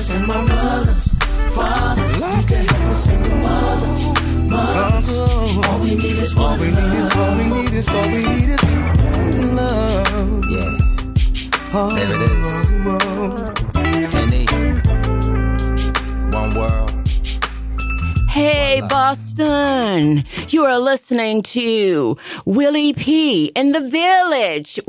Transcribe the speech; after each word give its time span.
sisters 0.00 0.16
and 0.16 0.26
my 0.26 0.44
brothers, 0.46 1.08
fathers, 1.54 2.36
we 2.36 2.44
can 2.44 2.66
help 2.66 2.96
single 2.96 3.36
mothers, 3.38 4.00
mothers. 4.48 5.66
All 5.66 5.80
we 5.80 5.94
need 5.94 6.18
is 6.18 6.36
All 6.36 6.56
we 6.58 6.68
need 6.68 6.94
is, 7.02 7.16
all 7.16 7.36
we 7.36 7.44
need 7.44 7.72
is, 7.72 7.88
all 7.88 8.08
we 8.08 8.20
need 8.20 8.48
is 8.50 8.62
love. 9.54 10.44
Yeah. 10.48 10.76
There 11.94 12.14
it 12.14 12.22
is. 12.22 13.59
Hey, 18.42 18.80
Boston. 18.88 20.24
You 20.48 20.64
are 20.64 20.78
listening 20.78 21.42
to 21.42 22.16
Willie 22.46 22.94
P. 22.94 23.52
in 23.54 23.72
the 23.72 23.82
Village. 23.82 24.80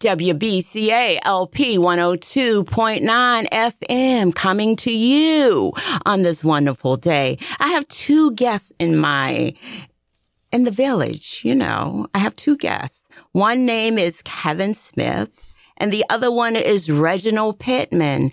WBCA 0.00 1.20
LP 1.22 1.78
102.9 1.78 3.46
FM 3.48 4.34
coming 4.34 4.74
to 4.74 4.90
you 4.90 5.72
on 6.04 6.22
this 6.22 6.42
wonderful 6.44 6.96
day. 6.96 7.38
I 7.60 7.68
have 7.68 7.86
two 7.86 8.32
guests 8.32 8.72
in 8.80 8.96
my 8.96 9.54
in 10.50 10.64
the 10.64 10.72
village, 10.72 11.42
you 11.44 11.54
know. 11.54 12.08
I 12.12 12.18
have 12.18 12.34
two 12.34 12.56
guests. 12.56 13.08
One 13.30 13.64
name 13.64 13.98
is 13.98 14.20
Kevin 14.22 14.74
Smith 14.74 15.54
and 15.76 15.92
the 15.92 16.04
other 16.10 16.32
one 16.32 16.56
is 16.56 16.90
Reginald 16.90 17.60
Pittman. 17.60 18.32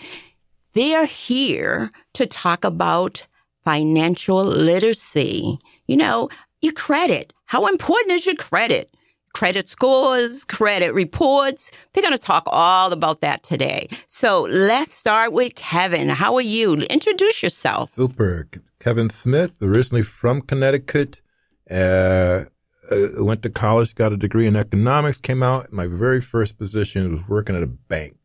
They're 0.73 1.05
here 1.05 1.91
to 2.13 2.25
talk 2.25 2.65
about 2.65 3.27
financial 3.63 4.43
literacy. 4.43 5.59
You 5.87 5.97
know, 5.97 6.29
your 6.61 6.73
credit. 6.73 7.33
How 7.45 7.67
important 7.67 8.11
is 8.11 8.25
your 8.25 8.35
credit? 8.35 8.89
Credit 9.33 9.67
scores, 9.67 10.45
credit 10.45 10.93
reports. 10.93 11.71
They're 11.91 12.03
going 12.03 12.15
to 12.15 12.21
talk 12.21 12.43
all 12.47 12.93
about 12.93 13.21
that 13.21 13.41
today. 13.43 13.87
So 14.05 14.47
let's 14.49 14.93
start 14.93 15.33
with 15.33 15.55
Kevin. 15.55 16.09
How 16.09 16.35
are 16.35 16.41
you? 16.41 16.75
Introduce 16.75 17.41
yourself. 17.41 17.89
Super. 17.91 18.47
Kevin 18.79 19.09
Smith, 19.09 19.57
originally 19.61 20.03
from 20.03 20.41
Connecticut. 20.41 21.21
Uh, 21.69 22.45
uh, 22.91 23.23
went 23.23 23.41
to 23.43 23.49
college, 23.49 23.95
got 23.95 24.13
a 24.13 24.17
degree 24.17 24.45
in 24.45 24.55
economics, 24.55 25.19
came 25.19 25.41
out. 25.41 25.71
My 25.71 25.87
very 25.87 26.21
first 26.21 26.57
position 26.57 27.11
was 27.11 27.27
working 27.27 27.55
at 27.55 27.63
a 27.63 27.67
bank, 27.67 28.17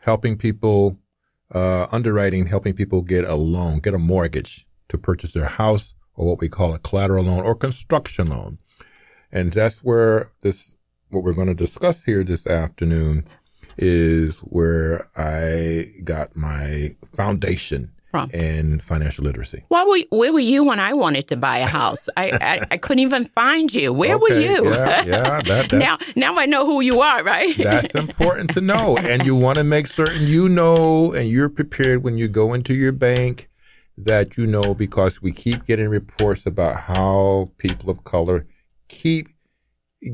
helping 0.00 0.36
people, 0.36 0.98
uh, 1.54 1.86
underwriting, 1.92 2.46
helping 2.46 2.74
people 2.74 3.00
get 3.00 3.24
a 3.24 3.36
loan, 3.36 3.78
get 3.78 3.94
a 3.94 3.98
mortgage 3.98 4.66
to 4.88 4.98
purchase 4.98 5.32
their 5.32 5.46
house 5.46 5.94
or 6.16 6.26
what 6.26 6.40
we 6.40 6.48
call 6.48 6.74
a 6.74 6.78
collateral 6.78 7.24
loan 7.24 7.40
or 7.40 7.54
construction 7.54 8.28
loan. 8.28 8.58
And 9.32 9.52
that's 9.52 9.78
where 9.82 10.32
this, 10.42 10.76
what 11.10 11.22
we're 11.22 11.32
going 11.32 11.48
to 11.48 11.54
discuss 11.54 12.04
here 12.04 12.24
this 12.24 12.46
afternoon 12.46 13.24
is 13.76 14.38
where 14.38 15.08
I 15.16 15.92
got 16.04 16.36
my 16.36 16.96
foundation 17.04 17.93
From. 18.14 18.30
in 18.30 18.78
financial 18.78 19.24
literacy. 19.24 19.64
Why 19.66 19.82
were, 19.82 20.16
where 20.16 20.32
were 20.32 20.38
you 20.38 20.62
when 20.62 20.78
I 20.78 20.92
wanted 20.92 21.26
to 21.28 21.36
buy 21.36 21.58
a 21.58 21.66
house? 21.66 22.08
I, 22.16 22.30
I, 22.40 22.66
I 22.70 22.76
couldn't 22.76 23.00
even 23.00 23.24
find 23.24 23.74
you. 23.74 23.92
Where 23.92 24.16
were 24.16 24.38
you? 24.38 24.70
Yeah, 24.70 25.02
yeah. 25.04 25.40
That, 25.44 25.72
now, 25.72 25.98
now 26.14 26.38
I 26.38 26.46
know 26.46 26.64
who 26.64 26.80
you 26.80 27.00
are, 27.00 27.24
right? 27.24 27.56
that's 27.56 27.94
important 28.06 28.54
to 28.54 28.60
know. 28.60 28.96
And 28.96 29.26
you 29.26 29.34
want 29.34 29.58
to 29.58 29.64
make 29.64 29.88
certain 29.88 30.28
you 30.28 30.48
know 30.48 31.12
and 31.12 31.28
you're 31.28 31.48
prepared 31.48 32.04
when 32.04 32.16
you 32.16 32.28
go 32.28 32.54
into 32.54 32.72
your 32.72 32.92
bank 32.92 33.50
that 33.98 34.36
you 34.36 34.46
know 34.46 34.74
because 34.74 35.20
we 35.20 35.32
keep 35.32 35.64
getting 35.64 35.88
reports 35.88 36.46
about 36.46 36.82
how 36.82 37.50
people 37.58 37.90
of 37.90 38.04
color 38.04 38.46
keep 38.86 39.28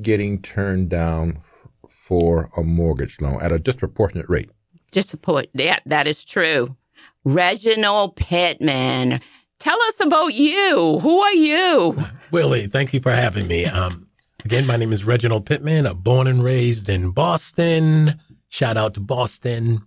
getting 0.01 0.41
turned 0.41 0.89
down 0.89 1.41
for 1.87 2.51
a 2.57 2.63
mortgage 2.63 3.21
loan 3.21 3.43
at 3.43 3.53
a 3.53 3.59
disproportionate 3.59 4.31
rate. 4.31 4.49
Support 4.91 5.49
that. 5.55 5.83
That 5.85 6.09
is 6.09 6.25
true. 6.25 6.77
Reginald 7.25 8.17
Pittman. 8.17 9.21
Tell 9.59 9.83
us 9.83 10.01
about 10.03 10.33
you. 10.35 10.99
Who 11.03 11.21
are 11.21 11.35
you? 11.35 11.97
Willie, 12.31 12.67
thank 12.67 12.95
you 12.95 13.01
for 13.01 13.11
having 13.11 13.47
me. 13.47 13.67
Um, 13.67 14.09
again, 14.45 14.67
my 14.67 14.77
name 14.77 14.93
is 14.93 15.05
Reginald 15.05 15.45
Pittman. 15.45 15.87
I'm 15.87 15.99
born 15.99 16.27
and 16.27 16.43
raised 16.43 16.89
in 16.89 17.11
Boston. 17.11 18.21
Shout 18.49 18.79
out 18.79 18.95
to 18.95 19.01
Boston. 19.01 19.81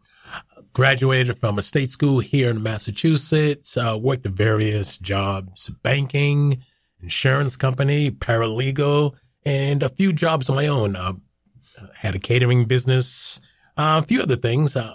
Graduated 0.73 1.37
from 1.37 1.57
a 1.57 1.63
state 1.63 1.89
school 1.89 2.19
here 2.19 2.49
in 2.49 2.61
Massachusetts. 2.61 3.77
Uh, 3.77 3.97
worked 3.99 4.25
at 4.25 4.33
various 4.33 4.97
jobs, 4.97 5.69
banking, 5.81 6.61
insurance 7.01 7.55
company, 7.55 8.11
paralegal, 8.11 9.15
and 9.45 9.81
a 9.81 9.89
few 9.89 10.13
jobs 10.13 10.49
of 10.49 10.55
my 10.55 10.67
own. 10.67 10.95
Uh, 10.95 11.13
had 11.97 12.15
a 12.15 12.19
catering 12.19 12.65
business, 12.65 13.39
uh, 13.75 14.01
a 14.03 14.05
few 14.05 14.21
other 14.21 14.35
things. 14.35 14.75
Uh, 14.75 14.93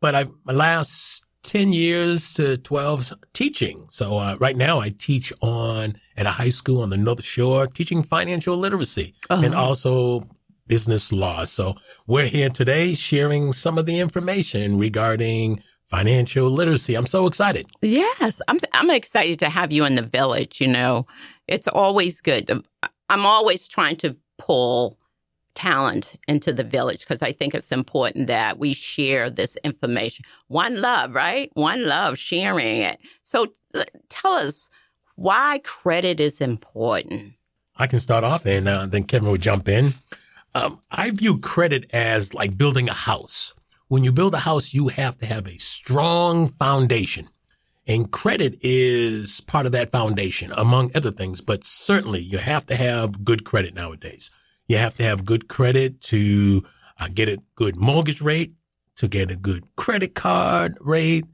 but 0.00 0.14
I, 0.14 0.26
my 0.44 0.52
last 0.52 1.25
10 1.46 1.72
years 1.72 2.34
to 2.34 2.56
12 2.56 3.12
teaching. 3.32 3.86
So 3.90 4.18
uh, 4.18 4.36
right 4.40 4.56
now 4.56 4.80
I 4.80 4.90
teach 4.90 5.32
on 5.40 5.94
at 6.16 6.26
a 6.26 6.30
high 6.30 6.50
school 6.50 6.82
on 6.82 6.90
the 6.90 6.96
North 6.96 7.24
Shore, 7.24 7.66
teaching 7.66 8.02
financial 8.02 8.56
literacy 8.56 9.14
and 9.30 9.54
also 9.54 10.24
business 10.66 11.12
law. 11.12 11.44
So 11.44 11.74
we're 12.06 12.26
here 12.26 12.48
today 12.48 12.94
sharing 12.94 13.52
some 13.52 13.78
of 13.78 13.86
the 13.86 14.00
information 14.00 14.78
regarding 14.78 15.62
financial 15.88 16.50
literacy. 16.50 16.94
I'm 16.94 17.06
so 17.06 17.26
excited. 17.26 17.66
Yes, 17.80 18.42
I'm. 18.48 18.58
I'm 18.72 18.90
excited 18.90 19.38
to 19.40 19.48
have 19.48 19.72
you 19.72 19.84
in 19.84 19.94
the 19.94 20.02
village. 20.02 20.60
You 20.60 20.66
know, 20.66 21.06
it's 21.46 21.68
always 21.68 22.20
good. 22.20 22.50
I'm 23.08 23.24
always 23.24 23.68
trying 23.68 23.96
to 23.98 24.16
pull 24.38 24.98
talent 25.56 26.14
into 26.28 26.52
the 26.52 26.62
village 26.62 27.00
because 27.00 27.22
I 27.22 27.32
think 27.32 27.54
it's 27.54 27.72
important 27.72 28.28
that 28.28 28.58
we 28.58 28.74
share 28.74 29.28
this 29.28 29.56
information. 29.64 30.24
One 30.46 30.80
love, 30.80 31.14
right? 31.14 31.50
One 31.54 31.86
love, 31.86 32.18
sharing 32.18 32.80
it. 32.82 33.00
So 33.22 33.46
tell 34.08 34.32
us 34.32 34.70
why 35.16 35.60
credit 35.64 36.20
is 36.20 36.40
important. 36.40 37.32
I 37.76 37.88
can 37.88 37.98
start 37.98 38.22
off 38.22 38.46
and 38.46 38.68
uh, 38.68 38.86
then 38.86 39.04
Kevin 39.04 39.28
will 39.28 39.38
jump 39.38 39.68
in. 39.68 39.94
Um, 40.54 40.80
I 40.90 41.10
view 41.10 41.38
credit 41.38 41.90
as 41.92 42.32
like 42.32 42.56
building 42.56 42.88
a 42.88 42.94
house. 42.94 43.52
When 43.88 44.04
you 44.04 44.12
build 44.12 44.34
a 44.34 44.38
house, 44.38 44.72
you 44.72 44.88
have 44.88 45.16
to 45.18 45.26
have 45.26 45.46
a 45.46 45.58
strong 45.58 46.48
foundation. 46.48 47.28
And 47.86 48.10
credit 48.10 48.58
is 48.62 49.40
part 49.42 49.64
of 49.64 49.72
that 49.72 49.90
foundation, 49.90 50.52
among 50.56 50.90
other 50.94 51.12
things. 51.12 51.40
But 51.40 51.62
certainly 51.62 52.20
you 52.20 52.38
have 52.38 52.66
to 52.66 52.74
have 52.74 53.24
good 53.24 53.44
credit 53.44 53.74
nowadays. 53.74 54.30
You 54.68 54.78
have 54.78 54.94
to 54.96 55.02
have 55.04 55.24
good 55.24 55.48
credit 55.48 56.00
to 56.02 56.62
uh, 56.98 57.08
get 57.12 57.28
a 57.28 57.38
good 57.54 57.76
mortgage 57.76 58.20
rate, 58.20 58.54
to 58.96 59.08
get 59.08 59.30
a 59.30 59.36
good 59.36 59.64
credit 59.76 60.14
card 60.14 60.76
rate. 60.80 61.24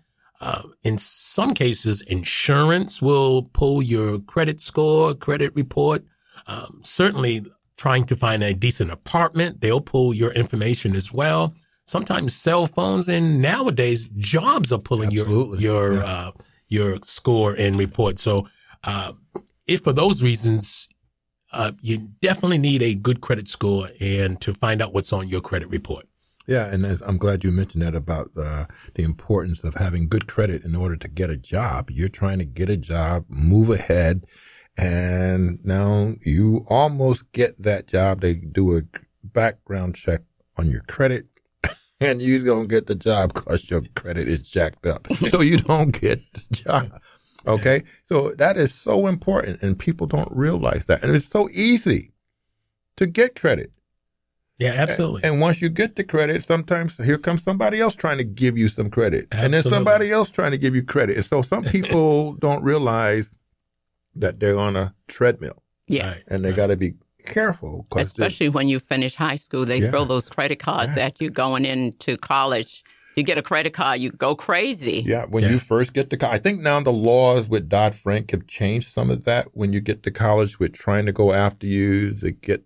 Uh, 0.41 0.63
in 0.83 0.99
some 0.99 1.55
cases, 1.55 2.03
insurance 2.03 3.01
will 3.01 3.49
pull 3.53 3.81
your 3.81 4.19
credit 4.19 4.61
score, 4.61 5.15
credit 5.15 5.55
report. 5.55 6.05
Um, 6.47 6.81
certainly, 6.83 7.47
trying 7.77 8.05
to 8.07 8.17
find 8.17 8.43
a 8.43 8.53
decent 8.53 8.91
apartment, 8.91 9.61
they'll 9.61 9.81
pull 9.81 10.13
your 10.13 10.33
information 10.33 10.95
as 10.97 11.13
well. 11.13 11.55
Sometimes 11.85 12.35
cell 12.35 12.67
phones 12.67 13.09
and 13.09 13.41
nowadays 13.41 14.07
jobs 14.17 14.73
are 14.73 14.79
pulling 14.79 15.09
Absolutely. 15.09 15.61
your 15.61 15.93
your 15.93 15.95
Yeah. 15.95 16.05
uh, 16.05 16.31
your 16.69 16.99
score 17.05 17.53
and 17.55 17.79
report. 17.79 18.19
So, 18.19 18.47
uh, 18.85 19.13
if 19.67 19.83
for 19.83 19.93
those 19.93 20.23
reasons, 20.23 20.89
uh, 21.53 21.73
you 21.81 22.09
definitely 22.21 22.59
need 22.59 22.83
a 22.83 22.95
good 22.95 23.21
credit 23.21 23.49
score 23.49 23.91
and 24.01 24.41
to 24.41 24.55
find 24.55 24.81
out 24.81 24.93
what's 24.93 25.13
on 25.13 25.29
your 25.29 25.41
credit 25.41 25.69
report. 25.69 26.07
Yeah, 26.47 26.67
and 26.67 26.85
I'm 27.07 27.19
glad 27.19 27.45
you 27.45 27.53
mentioned 27.53 27.83
that 27.83 27.95
about 27.95 28.31
uh, 28.37 28.65
the 28.95 29.05
importance 29.05 29.63
of 29.63 29.75
having 29.75 30.09
good 30.09 30.27
credit 30.27 30.65
in 30.65 30.75
order 30.75 30.97
to 30.97 31.09
get 31.09 31.31
a 31.31 31.37
job. 31.37 31.91
You're 31.91 32.09
trying 32.09 32.39
to 32.41 32.45
get 32.45 32.69
a 32.69 32.77
job, 32.77 33.27
move 33.29 33.71
ahead, 33.71 34.27
and 34.77 35.65
now 35.65 36.15
you 36.23 36.67
almost 36.69 37.31
get 37.33 37.63
that 37.63 37.87
job. 37.87 38.21
They 38.21 38.35
do 38.35 38.77
a 38.77 38.83
background 39.23 39.95
check 39.95 40.23
on 40.57 40.69
your 40.69 40.83
credit, 40.83 41.27
and 42.01 42.21
you 42.21 42.45
don't 42.45 42.69
get 42.69 42.87
the 42.89 42.97
job 42.97 43.35
because 43.35 43.71
your 43.71 43.83
credit 43.95 44.27
is 44.27 44.41
jacked 44.51 44.85
up. 44.85 45.07
so 45.31 45.43
you 45.43 45.59
don't 45.59 45.93
get 45.93 46.21
the 46.33 46.55
job. 46.55 47.01
Okay, 47.47 47.83
so 48.05 48.33
that 48.33 48.57
is 48.57 48.73
so 48.75 49.07
important, 49.07 49.63
and 49.63 49.79
people 49.79 50.07
don't 50.07 50.31
realize 50.31 50.87
that, 50.87 51.03
and 51.03 51.15
it's 51.17 51.27
so 51.29 51.49
easy 51.53 52.13
to 52.97 53.07
get 53.07 53.35
credit. 53.35 53.73
Yeah, 54.59 54.75
absolutely. 54.75 55.23
And 55.25 55.41
once 55.41 55.61
you 55.61 55.69
get 55.69 55.97
the 55.97 56.05
credit, 56.05 56.45
sometimes 56.45 56.97
here 56.99 57.19
comes 57.19 57.43
somebody 57.43 57.81
else 57.81 57.97
trying 57.97 58.19
to 58.19 58.25
give 58.25 58.57
you 58.57 58.69
some 58.69 58.91
credit. 58.91 59.27
And 59.33 59.53
then 59.55 59.65
somebody 59.65 60.13
else 60.13 60.31
trying 60.31 60.53
to 60.53 60.59
give 60.59 60.77
you 60.77 60.85
credit. 60.85 61.17
And 61.17 61.25
so 61.25 61.43
some 61.43 61.65
people 61.77 62.35
don't 62.35 62.63
realize 62.63 63.35
that 64.15 64.39
they're 64.39 64.59
on 64.59 64.77
a 64.77 64.95
treadmill 65.09 65.63
Yes. 65.89 66.31
and 66.31 66.45
they 66.45 66.53
got 66.53 66.69
to 66.69 66.77
be 66.77 66.95
careful. 67.27 67.87
Especially 67.97 68.49
when 68.51 68.69
you 68.69 68.79
finish 68.79 69.17
high 69.17 69.35
school, 69.37 69.65
they 69.65 69.81
Yeah. 69.81 69.91
throw 69.91 70.05
those 70.05 70.29
credit 70.29 70.61
cards 70.61 70.97
at 70.97 71.21
you 71.21 71.31
going 71.31 71.65
into 71.65 72.17
college. 72.17 72.85
You 73.17 73.23
get 73.23 73.37
a 73.39 73.43
credit 73.43 73.73
card, 73.75 74.01
you 74.01 74.11
go 74.11 74.35
crazy. 74.35 75.03
Yeah, 75.07 75.27
when 75.27 75.43
Yeah. 75.45 75.51
you 75.51 75.59
first 75.59 75.93
get 75.93 76.11
the 76.11 76.17
college, 76.17 76.41
I 76.41 76.43
think 76.43 76.61
now 76.61 76.81
the 76.81 76.93
laws 76.93 77.49
with 77.49 77.69
Dodd 77.69 77.95
Frank 77.95 78.31
have 78.31 78.47
changed 78.47 78.91
some 78.93 79.11
of 79.11 79.25
that. 79.25 79.49
When 79.53 79.73
you 79.73 79.81
get 79.81 80.03
to 80.05 80.11
college, 80.11 80.59
with 80.59 80.73
trying 80.73 81.07
to 81.07 81.13
go 81.13 81.33
after 81.33 81.67
you 81.67 82.15
to 82.15 82.31
get 82.31 82.65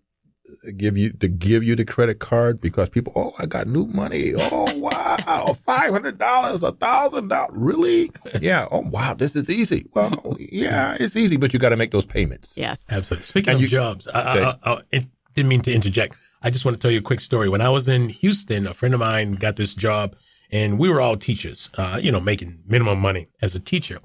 give 0.76 0.96
you 0.96 1.10
to 1.12 1.28
give 1.28 1.62
you 1.62 1.76
the 1.76 1.84
credit 1.84 2.18
card 2.18 2.60
because 2.60 2.88
people, 2.88 3.12
oh, 3.16 3.34
I 3.38 3.46
got 3.46 3.66
new 3.66 3.86
money. 3.86 4.32
Oh 4.36 4.72
wow, 4.76 5.52
five 5.54 5.90
hundred 5.90 6.18
dollars, 6.18 6.62
a 6.62 6.72
thousand 6.72 7.28
dollars, 7.28 7.52
really? 7.56 8.10
Yeah. 8.40 8.66
Oh 8.70 8.80
wow, 8.80 9.14
this 9.14 9.34
is 9.36 9.50
easy. 9.50 9.86
Well, 9.94 10.36
yeah, 10.38 10.96
it's 10.98 11.16
easy, 11.16 11.36
but 11.36 11.52
you 11.52 11.58
got 11.58 11.70
to 11.70 11.76
make 11.76 11.90
those 11.90 12.06
payments. 12.06 12.54
Yes. 12.56 12.86
Absolutely. 12.90 13.24
Speaking 13.24 13.50
And 13.50 13.56
of 13.56 13.62
you- 13.62 13.68
jobs, 13.68 14.06
I, 14.08 14.20
Okay. 14.36 14.42
I, 14.44 14.70
I, 14.70 14.74
I 14.76 14.80
it- 14.92 15.06
didn't 15.34 15.48
mean 15.50 15.60
to 15.62 15.72
interject. 15.72 16.16
I 16.42 16.48
just 16.50 16.64
want 16.64 16.76
to 16.76 16.80
tell 16.80 16.90
you 16.90 17.00
a 17.00 17.02
quick 17.02 17.20
story. 17.20 17.48
When 17.50 17.60
I 17.60 17.68
was 17.68 17.88
in 17.88 18.08
Houston, 18.08 18.66
a 18.66 18.72
friend 18.72 18.94
of 18.94 19.00
mine 19.00 19.34
got 19.34 19.56
this 19.56 19.74
job, 19.74 20.16
and 20.50 20.78
we 20.78 20.88
were 20.88 21.00
all 21.00 21.16
teachers, 21.16 21.70
uh, 21.76 21.98
you 22.02 22.12
know, 22.12 22.20
making 22.20 22.60
minimum 22.66 23.00
money 23.00 23.28
as 23.42 23.54
a 23.54 23.60
teacher. 23.60 24.00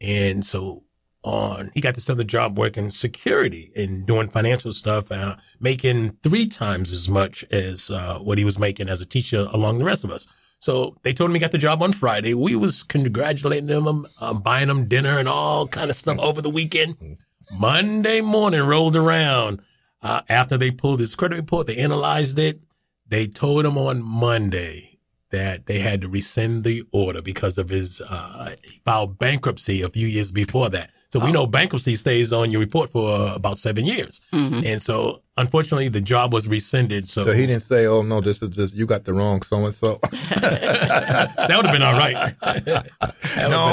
And 0.00 0.44
so 0.44 0.84
on, 1.22 1.70
he 1.74 1.80
got 1.80 1.94
this 1.94 2.08
other 2.08 2.24
job 2.24 2.56
working 2.56 2.90
security 2.90 3.72
and 3.74 4.06
doing 4.06 4.28
financial 4.28 4.72
stuff, 4.72 5.10
uh, 5.10 5.36
making 5.60 6.18
three 6.22 6.46
times 6.46 6.92
as 6.92 7.08
much 7.08 7.44
as 7.50 7.90
uh, 7.90 8.18
what 8.18 8.38
he 8.38 8.44
was 8.44 8.58
making 8.58 8.88
as 8.88 9.00
a 9.00 9.06
teacher 9.06 9.46
along 9.52 9.78
the 9.78 9.84
rest 9.84 10.04
of 10.04 10.10
us. 10.10 10.26
So 10.60 10.96
they 11.02 11.12
told 11.12 11.30
him 11.30 11.34
he 11.34 11.40
got 11.40 11.52
the 11.52 11.58
job 11.58 11.82
on 11.82 11.92
Friday. 11.92 12.32
We 12.34 12.56
was 12.56 12.82
congratulating 12.82 13.68
him, 13.68 14.06
um, 14.20 14.40
buying 14.40 14.68
him 14.68 14.88
dinner 14.88 15.18
and 15.18 15.28
all 15.28 15.68
kind 15.68 15.90
of 15.90 15.96
stuff 15.96 16.18
over 16.18 16.40
the 16.40 16.50
weekend. 16.50 17.18
Monday 17.52 18.20
morning 18.20 18.62
rolled 18.62 18.96
around. 18.96 19.60
Uh, 20.02 20.20
after 20.28 20.56
they 20.56 20.70
pulled 20.70 21.00
his 21.00 21.14
credit 21.14 21.36
report, 21.36 21.66
they 21.66 21.76
analyzed 21.78 22.38
it. 22.38 22.60
They 23.08 23.26
told 23.26 23.64
him 23.64 23.76
on 23.76 24.02
Monday 24.02 24.95
that 25.30 25.66
they 25.66 25.80
had 25.80 26.00
to 26.02 26.08
rescind 26.08 26.64
the 26.64 26.84
order 26.92 27.20
because 27.22 27.58
of 27.58 27.68
his 27.68 28.00
uh, 28.00 28.54
filed 28.84 29.18
bankruptcy 29.18 29.82
a 29.82 29.88
few 29.88 30.06
years 30.06 30.30
before 30.32 30.68
that. 30.70 30.90
So 31.12 31.20
we 31.20 31.32
know 31.32 31.46
bankruptcy 31.46 31.94
stays 31.94 32.32
on 32.32 32.50
your 32.50 32.60
report 32.60 32.90
for 32.90 33.08
uh, 33.14 33.34
about 33.34 33.58
seven 33.58 33.86
years, 33.86 34.20
and 34.32 34.82
so 34.82 35.22
unfortunately 35.38 35.88
the 35.88 36.00
job 36.00 36.32
was 36.32 36.46
rescinded. 36.48 37.08
So, 37.08 37.24
So 37.24 37.32
he 37.32 37.46
didn't 37.46 37.62
say, 37.62 37.86
"Oh 37.86 38.02
no, 38.02 38.20
this 38.20 38.42
is 38.42 38.50
just 38.50 38.74
you 38.76 38.86
got 38.86 39.04
the 39.04 39.14
wrong 39.14 39.40
so 39.42 39.64
and 39.64 39.74
so." 39.74 39.98
that 40.02 41.52
would 41.56 41.66
have 41.66 41.72
been 41.72 41.82
all 41.82 41.94
right. 41.96 42.14
That 42.40 42.90
would've 43.00 43.34
been 43.36 43.52
all 43.52 43.70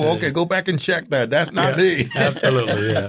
No, 0.00 0.06
right. 0.08 0.16
okay, 0.16 0.30
go 0.30 0.44
back 0.46 0.68
and 0.68 0.78
check 0.78 1.10
that. 1.10 1.28
That's 1.28 1.52
not 1.52 1.76
me. 1.76 2.08
Absolutely, 2.16 2.92
yeah. 2.92 3.08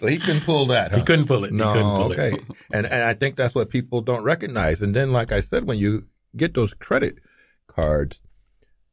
so 0.00 0.06
he 0.06 0.18
couldn't 0.18 0.44
pull 0.44 0.66
that. 0.66 0.90
Huh? 0.90 0.96
He 0.98 1.02
couldn't 1.04 1.26
pull 1.26 1.44
it. 1.44 1.52
No, 1.52 1.68
he 1.68 1.72
couldn't 1.74 1.96
pull 1.96 2.12
okay. 2.12 2.30
it. 2.32 2.42
And 2.72 2.86
and 2.86 3.04
I 3.04 3.14
think 3.14 3.36
that's 3.36 3.54
what 3.54 3.68
people 3.70 4.00
don't 4.00 4.24
recognize. 4.24 4.82
And 4.82 4.94
then, 4.94 5.12
like 5.12 5.32
I 5.32 5.40
said, 5.40 5.66
when 5.66 5.78
you 5.78 6.04
get 6.36 6.54
those 6.54 6.74
credit 6.74 7.18
cards, 7.66 8.22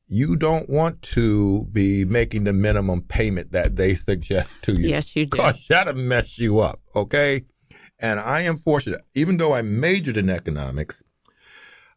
you 0.07 0.35
don't 0.35 0.69
want 0.69 1.01
to 1.03 1.65
be 1.71 2.03
making 2.03 2.43
the 2.43 2.53
minimum 2.53 3.01
payment 3.01 3.51
that 3.51 3.75
they 3.75 3.93
suggest 3.93 4.51
to 4.63 4.73
you. 4.73 4.89
Yes, 4.89 5.15
you 5.15 5.25
do. 5.25 5.37
Because 5.37 5.67
that'll 5.67 5.93
mess 5.93 6.39
you 6.39 6.59
up. 6.59 6.81
Okay. 6.95 7.45
And 7.99 8.19
I 8.19 8.41
am 8.41 8.57
fortunate, 8.57 9.01
even 9.13 9.37
though 9.37 9.53
I 9.53 9.61
majored 9.61 10.17
in 10.17 10.29
economics, 10.29 11.03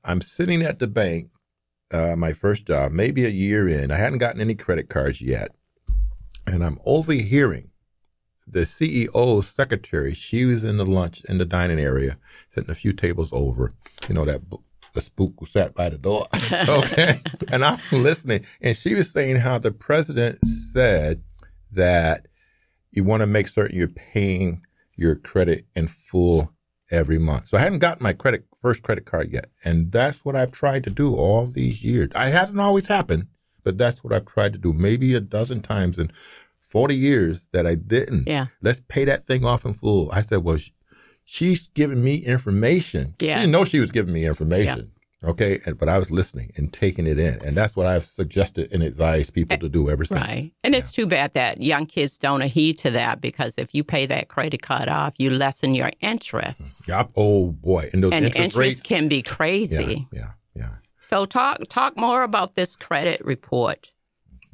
I'm 0.04 0.20
sitting 0.20 0.62
at 0.62 0.78
the 0.78 0.88
bank, 0.88 1.30
uh, 1.90 2.16
my 2.16 2.32
first 2.32 2.66
job, 2.66 2.92
maybe 2.92 3.24
a 3.24 3.30
year 3.30 3.68
in. 3.68 3.90
I 3.90 3.96
hadn't 3.96 4.18
gotten 4.18 4.40
any 4.40 4.56
credit 4.56 4.88
cards 4.88 5.22
yet. 5.22 5.50
And 6.46 6.64
I'm 6.64 6.78
overhearing 6.84 7.70
the 8.46 8.60
CEO's 8.60 9.48
secretary. 9.48 10.12
She 10.12 10.44
was 10.44 10.64
in 10.64 10.76
the 10.76 10.84
lunch, 10.84 11.22
in 11.28 11.38
the 11.38 11.44
dining 11.44 11.78
area, 11.78 12.18
sitting 12.50 12.70
a 12.70 12.74
few 12.74 12.92
tables 12.92 13.30
over. 13.32 13.74
You 14.08 14.16
know, 14.16 14.24
that 14.24 14.42
the 14.94 15.00
spook 15.00 15.34
who 15.38 15.46
sat 15.46 15.74
by 15.74 15.88
the 15.88 15.98
door. 15.98 16.26
okay. 16.52 17.20
and 17.50 17.64
I'm 17.64 17.80
listening. 17.90 18.44
And 18.60 18.76
she 18.76 18.94
was 18.94 19.10
saying 19.10 19.36
how 19.36 19.58
the 19.58 19.72
president 19.72 20.46
said 20.46 21.22
that 21.72 22.26
you 22.90 23.04
want 23.04 23.22
to 23.22 23.26
make 23.26 23.48
certain 23.48 23.76
you're 23.76 23.88
paying 23.88 24.62
your 24.96 25.16
credit 25.16 25.66
in 25.74 25.88
full 25.88 26.52
every 26.90 27.18
month. 27.18 27.48
So 27.48 27.56
I 27.56 27.60
hadn't 27.60 27.78
gotten 27.78 28.02
my 28.02 28.12
credit 28.12 28.44
first 28.60 28.82
credit 28.82 29.04
card 29.04 29.32
yet. 29.32 29.46
And 29.64 29.90
that's 29.90 30.24
what 30.24 30.36
I've 30.36 30.52
tried 30.52 30.84
to 30.84 30.90
do 30.90 31.16
all 31.16 31.46
these 31.46 31.82
years. 31.82 32.10
I 32.14 32.28
hasn't 32.28 32.60
always 32.60 32.86
happened, 32.86 33.26
but 33.64 33.78
that's 33.78 34.04
what 34.04 34.12
I've 34.12 34.26
tried 34.26 34.52
to 34.52 34.58
do. 34.58 34.72
Maybe 34.72 35.14
a 35.14 35.20
dozen 35.20 35.62
times 35.62 35.98
in 35.98 36.12
40 36.60 36.94
years 36.94 37.48
that 37.52 37.66
I 37.66 37.74
didn't. 37.74 38.28
Yeah. 38.28 38.46
Let's 38.62 38.80
pay 38.88 39.04
that 39.04 39.24
thing 39.24 39.44
off 39.44 39.64
in 39.64 39.74
full. 39.74 40.10
I 40.12 40.22
said, 40.22 40.44
well, 40.44 40.58
she's 41.24 41.68
giving 41.68 42.02
me 42.02 42.16
information. 42.16 43.14
Yeah. 43.18 43.36
She 43.36 43.40
didn't 43.42 43.52
know 43.52 43.64
she 43.64 43.80
was 43.80 43.90
giving 43.92 44.12
me 44.12 44.26
information. 44.26 44.92
Okay. 45.24 45.60
And, 45.64 45.78
but 45.78 45.88
I 45.88 45.98
was 45.98 46.10
listening 46.10 46.52
and 46.56 46.72
taking 46.72 47.06
it 47.06 47.16
in. 47.18 47.40
And 47.44 47.56
that's 47.56 47.76
what 47.76 47.86
I've 47.86 48.04
suggested 48.04 48.72
and 48.72 48.82
advised 48.82 49.32
people 49.32 49.56
to 49.58 49.68
do 49.68 49.88
ever 49.88 50.04
since. 50.04 50.20
Right. 50.20 50.52
And 50.64 50.74
it's 50.74 50.90
too 50.90 51.06
bad 51.06 51.32
that 51.34 51.62
young 51.62 51.86
kids 51.86 52.18
don't 52.18 52.42
heed 52.42 52.78
to 52.78 52.90
that 52.90 53.20
because 53.20 53.54
if 53.56 53.72
you 53.72 53.84
pay 53.84 54.04
that 54.06 54.26
credit 54.26 54.62
card 54.62 54.88
off, 54.88 55.14
you 55.18 55.30
lessen 55.30 55.76
your 55.76 55.90
interest. 56.00 56.88
Mm-hmm. 56.88 56.98
Yup. 56.98 57.12
Oh 57.16 57.52
boy. 57.52 57.88
And 57.92 58.02
those 58.02 58.12
And 58.12 58.24
interest, 58.24 58.44
interest, 58.44 58.56
rates. 58.56 58.80
can 58.80 59.08
be 59.08 59.16
yeah, 59.16 59.22
crazy. 59.22 60.08
yeah, 60.12 60.30
yeah. 60.56 60.74
So 60.98 61.24
talk 61.24 61.58
talk 61.68 61.96
more 61.96 62.24
about 62.24 62.54
this 62.56 62.74
credit 62.76 63.24
report. 63.24 63.92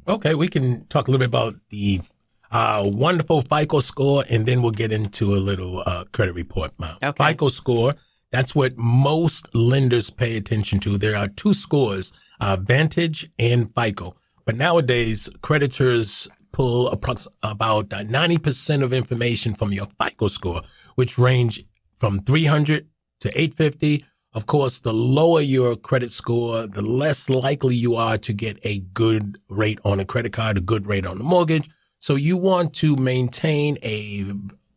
Okay, 0.07 0.33
we 0.35 0.47
can 0.47 0.85
talk 0.87 1.07
a 1.07 1.11
little 1.11 1.19
bit 1.19 1.29
about 1.29 1.55
the 1.69 2.01
uh, 2.51 2.83
wonderful 2.85 3.41
FICO 3.41 3.79
score, 3.79 4.23
and 4.29 4.45
then 4.45 4.61
we'll 4.61 4.71
get 4.71 4.91
into 4.91 5.33
a 5.33 5.37
little 5.37 5.83
uh, 5.85 6.05
credit 6.11 6.33
report. 6.33 6.71
Okay. 7.03 7.11
FICO 7.31 7.47
score, 7.47 7.93
that's 8.31 8.55
what 8.55 8.77
most 8.77 9.53
lenders 9.55 10.09
pay 10.09 10.37
attention 10.37 10.79
to. 10.81 10.97
There 10.97 11.15
are 11.15 11.27
two 11.27 11.53
scores, 11.53 12.13
uh, 12.39 12.57
Vantage 12.59 13.29
and 13.37 13.73
FICO. 13.73 14.15
But 14.45 14.55
nowadays, 14.55 15.29
creditors 15.41 16.27
pull 16.51 16.89
approx- 16.89 17.27
about 17.43 17.93
uh, 17.93 17.99
90% 17.99 18.83
of 18.83 18.93
information 18.93 19.53
from 19.53 19.71
your 19.71 19.87
FICO 20.01 20.27
score, 20.27 20.61
which 20.95 21.17
range 21.17 21.63
from 21.95 22.19
300 22.19 22.87
to 23.21 23.29
850. 23.29 24.05
Of 24.33 24.45
course, 24.45 24.79
the 24.79 24.93
lower 24.93 25.41
your 25.41 25.75
credit 25.75 26.11
score, 26.11 26.67
the 26.67 26.81
less 26.83 27.29
likely 27.29 27.75
you 27.75 27.95
are 27.95 28.17
to 28.19 28.33
get 28.33 28.59
a 28.63 28.79
good 28.93 29.39
rate 29.49 29.79
on 29.83 29.99
a 29.99 30.05
credit 30.05 30.33
card, 30.33 30.57
a 30.57 30.61
good 30.61 30.85
rate 30.87 31.05
on 31.05 31.19
a 31.19 31.23
mortgage. 31.23 31.67
So 31.99 32.15
you 32.15 32.37
want 32.37 32.73
to 32.75 32.95
maintain 32.95 33.77
a 33.83 34.25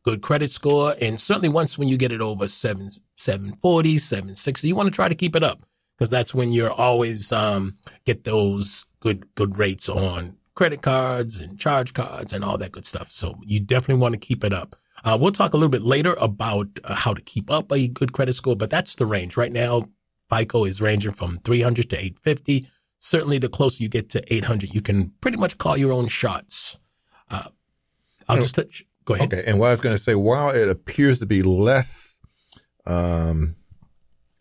good 0.02 0.22
credit 0.22 0.50
score. 0.50 0.94
And 1.00 1.20
certainly 1.20 1.48
once 1.48 1.78
when 1.78 1.88
you 1.88 1.96
get 1.96 2.12
it 2.12 2.20
over 2.20 2.48
seven, 2.48 2.90
740, 3.16 3.98
760, 3.98 4.68
you 4.68 4.76
want 4.76 4.88
to 4.88 4.94
try 4.94 5.08
to 5.08 5.14
keep 5.14 5.36
it 5.36 5.44
up 5.44 5.60
because 5.96 6.10
that's 6.10 6.34
when 6.34 6.52
you're 6.52 6.72
always, 6.72 7.32
um, 7.32 7.76
get 8.04 8.24
those 8.24 8.84
good, 9.00 9.32
good 9.34 9.58
rates 9.58 9.88
on 9.88 10.36
credit 10.54 10.82
cards 10.82 11.40
and 11.40 11.58
charge 11.58 11.94
cards 11.94 12.32
and 12.32 12.44
all 12.44 12.58
that 12.58 12.72
good 12.72 12.84
stuff. 12.84 13.10
So 13.12 13.34
you 13.42 13.60
definitely 13.60 14.00
want 14.02 14.14
to 14.14 14.20
keep 14.20 14.44
it 14.44 14.52
up. 14.52 14.74
Uh, 15.04 15.18
we'll 15.20 15.32
talk 15.32 15.52
a 15.52 15.56
little 15.56 15.70
bit 15.70 15.82
later 15.82 16.14
about 16.20 16.68
uh, 16.84 16.94
how 16.94 17.14
to 17.14 17.22
keep 17.22 17.50
up 17.50 17.72
a 17.72 17.88
good 17.88 18.12
credit 18.12 18.34
score, 18.34 18.56
but 18.56 18.70
that's 18.70 18.94
the 18.94 19.06
range. 19.06 19.36
Right 19.36 19.52
now, 19.52 19.82
FICO 20.32 20.64
is 20.64 20.80
ranging 20.80 21.12
from 21.12 21.38
300 21.38 21.90
to 21.90 21.96
850. 21.96 22.66
Certainly, 22.98 23.38
the 23.38 23.48
closer 23.48 23.82
you 23.82 23.88
get 23.88 24.08
to 24.10 24.32
800, 24.32 24.72
you 24.72 24.80
can 24.80 25.10
pretty 25.20 25.38
much 25.38 25.58
call 25.58 25.76
your 25.76 25.92
own 25.92 26.06
shots. 26.06 26.78
I'll 28.28 28.36
just 28.36 28.54
touch. 28.54 28.84
Go 29.04 29.14
ahead. 29.14 29.32
Okay. 29.32 29.42
And 29.46 29.58
what 29.58 29.68
I 29.68 29.70
was 29.72 29.80
going 29.80 29.96
to 29.96 30.02
say, 30.02 30.14
while 30.14 30.50
it 30.50 30.68
appears 30.68 31.18
to 31.18 31.26
be 31.26 31.42
less, 31.42 32.20
um, 32.86 33.56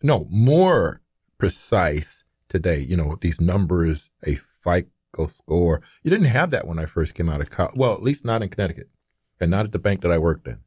no, 0.02 0.26
more 0.30 1.00
precise 1.38 2.24
today, 2.48 2.78
you 2.80 2.96
know, 2.96 3.16
these 3.20 3.40
numbers, 3.40 4.10
a 4.24 4.36
FICO 4.36 5.26
score, 5.26 5.82
you 6.02 6.10
didn't 6.10 6.26
have 6.26 6.50
that 6.50 6.66
when 6.66 6.78
I 6.78 6.86
first 6.86 7.14
came 7.14 7.28
out 7.28 7.40
of 7.40 7.50
college. 7.50 7.74
Well, 7.76 7.92
at 7.92 8.02
least 8.02 8.24
not 8.24 8.42
in 8.42 8.48
Connecticut 8.48 8.88
and 9.40 9.50
not 9.50 9.64
at 9.64 9.72
the 9.72 9.78
bank 9.78 10.02
that 10.02 10.12
I 10.12 10.18
worked 10.18 10.46
in 10.46 10.60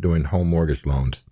doing 0.00 0.24
home 0.24 0.48
mortgage 0.48 0.84
loans. 0.84 1.24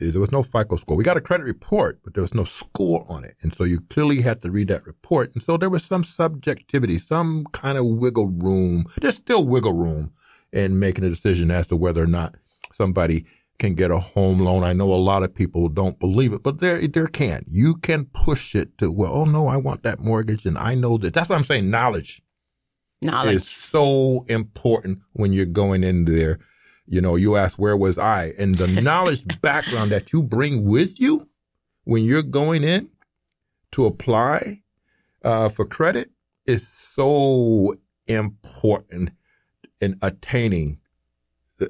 Eh, 0.00 0.10
There 0.10 0.20
was 0.20 0.30
no 0.30 0.42
FICO 0.42 0.76
score. 0.76 0.96
We 0.96 1.04
got 1.04 1.16
a 1.16 1.20
credit 1.20 1.44
report, 1.44 2.00
but 2.04 2.14
there 2.14 2.22
was 2.22 2.34
no 2.34 2.44
score 2.44 3.04
on 3.08 3.24
it. 3.24 3.34
And 3.42 3.52
so 3.54 3.64
you 3.64 3.80
clearly 3.80 4.20
had 4.22 4.42
to 4.42 4.50
read 4.50 4.68
that 4.68 4.86
report. 4.86 5.32
And 5.34 5.42
so 5.42 5.56
there 5.56 5.70
was 5.70 5.84
some 5.84 6.04
subjectivity, 6.04 6.98
some 6.98 7.44
kind 7.52 7.76
of 7.78 7.86
wiggle 7.86 8.28
room. 8.28 8.84
There's 9.00 9.16
still 9.16 9.44
wiggle 9.44 9.72
room 9.72 10.12
in 10.52 10.78
making 10.78 11.04
a 11.04 11.10
decision 11.10 11.50
as 11.50 11.66
to 11.68 11.76
whether 11.76 12.02
or 12.02 12.06
not 12.06 12.34
somebody 12.72 13.24
can 13.58 13.74
get 13.74 13.90
a 13.90 13.98
home 13.98 14.40
loan. 14.40 14.64
I 14.64 14.72
know 14.72 14.92
a 14.92 14.96
lot 14.96 15.22
of 15.22 15.34
people 15.34 15.68
don't 15.68 15.98
believe 15.98 16.32
it, 16.32 16.42
but 16.42 16.58
there, 16.58 16.86
there 16.88 17.06
can. 17.06 17.42
You 17.46 17.76
can 17.76 18.06
push 18.06 18.54
it 18.54 18.78
to, 18.78 18.90
well, 18.90 19.12
oh 19.12 19.24
no, 19.24 19.46
I 19.46 19.58
want 19.58 19.82
that 19.84 20.00
mortgage 20.00 20.46
and 20.46 20.58
I 20.58 20.74
know 20.74 20.96
that. 20.98 21.14
That's 21.14 21.28
what 21.28 21.38
I'm 21.38 21.44
saying. 21.44 21.70
Knowledge 21.70 22.22
Knowledge. 23.02 23.36
is 23.36 23.48
so 23.48 24.24
important 24.28 25.00
when 25.12 25.32
you're 25.32 25.46
going 25.46 25.84
in 25.84 26.06
there. 26.06 26.38
You 26.86 27.00
know, 27.00 27.14
you 27.14 27.36
ask, 27.36 27.56
where 27.56 27.76
was 27.76 27.98
I? 27.98 28.32
And 28.38 28.56
the 28.56 28.66
knowledge 28.82 29.24
background 29.40 29.92
that 29.92 30.12
you 30.12 30.22
bring 30.22 30.64
with 30.64 30.98
you 30.98 31.28
when 31.84 32.02
you're 32.02 32.22
going 32.22 32.64
in 32.64 32.88
to 33.72 33.84
apply 33.86 34.62
uh, 35.22 35.48
for 35.48 35.64
credit 35.64 36.10
is 36.46 36.66
so 36.66 37.74
important 38.06 39.10
in 39.80 39.98
attaining. 40.02 40.78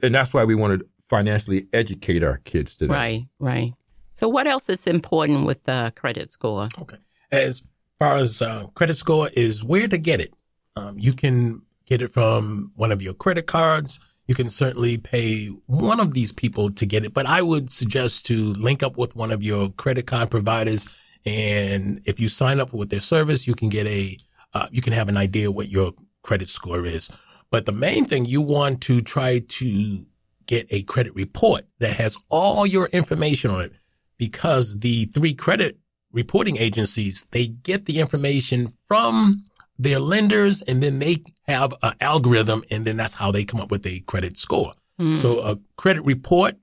And 0.02 0.14
that's 0.14 0.32
why 0.32 0.44
we 0.44 0.54
want 0.54 0.80
to 0.80 0.86
financially 1.04 1.66
educate 1.72 2.22
our 2.22 2.38
kids 2.38 2.76
today. 2.76 2.94
Right, 2.94 3.26
right. 3.38 3.72
So 4.12 4.28
what 4.28 4.46
else 4.46 4.68
is 4.68 4.86
important 4.86 5.46
with 5.46 5.64
the 5.64 5.92
credit 5.96 6.32
score? 6.32 6.68
Okay. 6.80 6.96
As 7.32 7.62
far 7.98 8.16
as 8.16 8.42
uh, 8.42 8.66
credit 8.74 8.94
score 8.94 9.28
is 9.34 9.62
where 9.64 9.88
to 9.88 9.98
get 9.98 10.20
it. 10.20 10.34
Um, 10.76 10.98
you 10.98 11.12
can 11.12 11.62
get 11.86 12.02
it 12.02 12.08
from 12.08 12.72
one 12.76 12.92
of 12.92 13.02
your 13.02 13.14
credit 13.14 13.46
cards. 13.46 13.98
you 14.26 14.34
can 14.36 14.48
certainly 14.48 14.96
pay 14.96 15.48
one 15.66 15.98
of 15.98 16.14
these 16.14 16.30
people 16.30 16.70
to 16.70 16.86
get 16.86 17.04
it. 17.04 17.12
But 17.12 17.26
I 17.26 17.42
would 17.42 17.68
suggest 17.68 18.26
to 18.26 18.52
link 18.52 18.80
up 18.80 18.96
with 18.96 19.16
one 19.16 19.32
of 19.32 19.42
your 19.42 19.70
credit 19.70 20.06
card 20.06 20.30
providers. 20.30 20.86
And 21.26 22.00
if 22.04 22.20
you 22.20 22.28
sign 22.28 22.60
up 22.60 22.72
with 22.72 22.90
their 22.90 23.00
service, 23.00 23.48
you 23.48 23.56
can 23.56 23.68
get 23.68 23.88
a, 23.88 24.16
uh, 24.54 24.68
you 24.70 24.82
can 24.82 24.92
have 24.92 25.08
an 25.08 25.16
idea 25.16 25.50
what 25.50 25.68
your 25.68 25.94
credit 26.22 26.48
score 26.48 26.86
is. 26.86 27.10
But 27.50 27.66
the 27.66 27.72
main 27.72 28.04
thing 28.04 28.24
you 28.26 28.40
want 28.40 28.80
to 28.82 29.00
try 29.00 29.40
to 29.40 30.06
get 30.46 30.66
a 30.70 30.82
credit 30.84 31.14
report 31.14 31.66
that 31.78 31.94
has 31.94 32.16
all 32.28 32.66
your 32.66 32.86
information 32.88 33.50
on 33.50 33.60
it 33.62 33.72
because 34.18 34.78
the 34.80 35.06
three 35.06 35.34
credit 35.34 35.78
reporting 36.12 36.56
agencies, 36.58 37.26
they 37.30 37.46
get 37.46 37.86
the 37.86 38.00
information 38.00 38.68
from 38.86 39.44
their 39.78 39.98
lenders 40.00 40.60
and 40.62 40.82
then 40.82 40.98
they 40.98 41.16
have 41.46 41.72
an 41.82 41.94
algorithm 42.00 42.62
and 42.70 42.84
then 42.86 42.96
that's 42.96 43.14
how 43.14 43.30
they 43.32 43.44
come 43.44 43.60
up 43.60 43.70
with 43.70 43.86
a 43.86 44.00
credit 44.00 44.36
score. 44.36 44.74
So 45.14 45.40
a 45.40 45.56
credit 45.76 46.02
report 46.04 46.56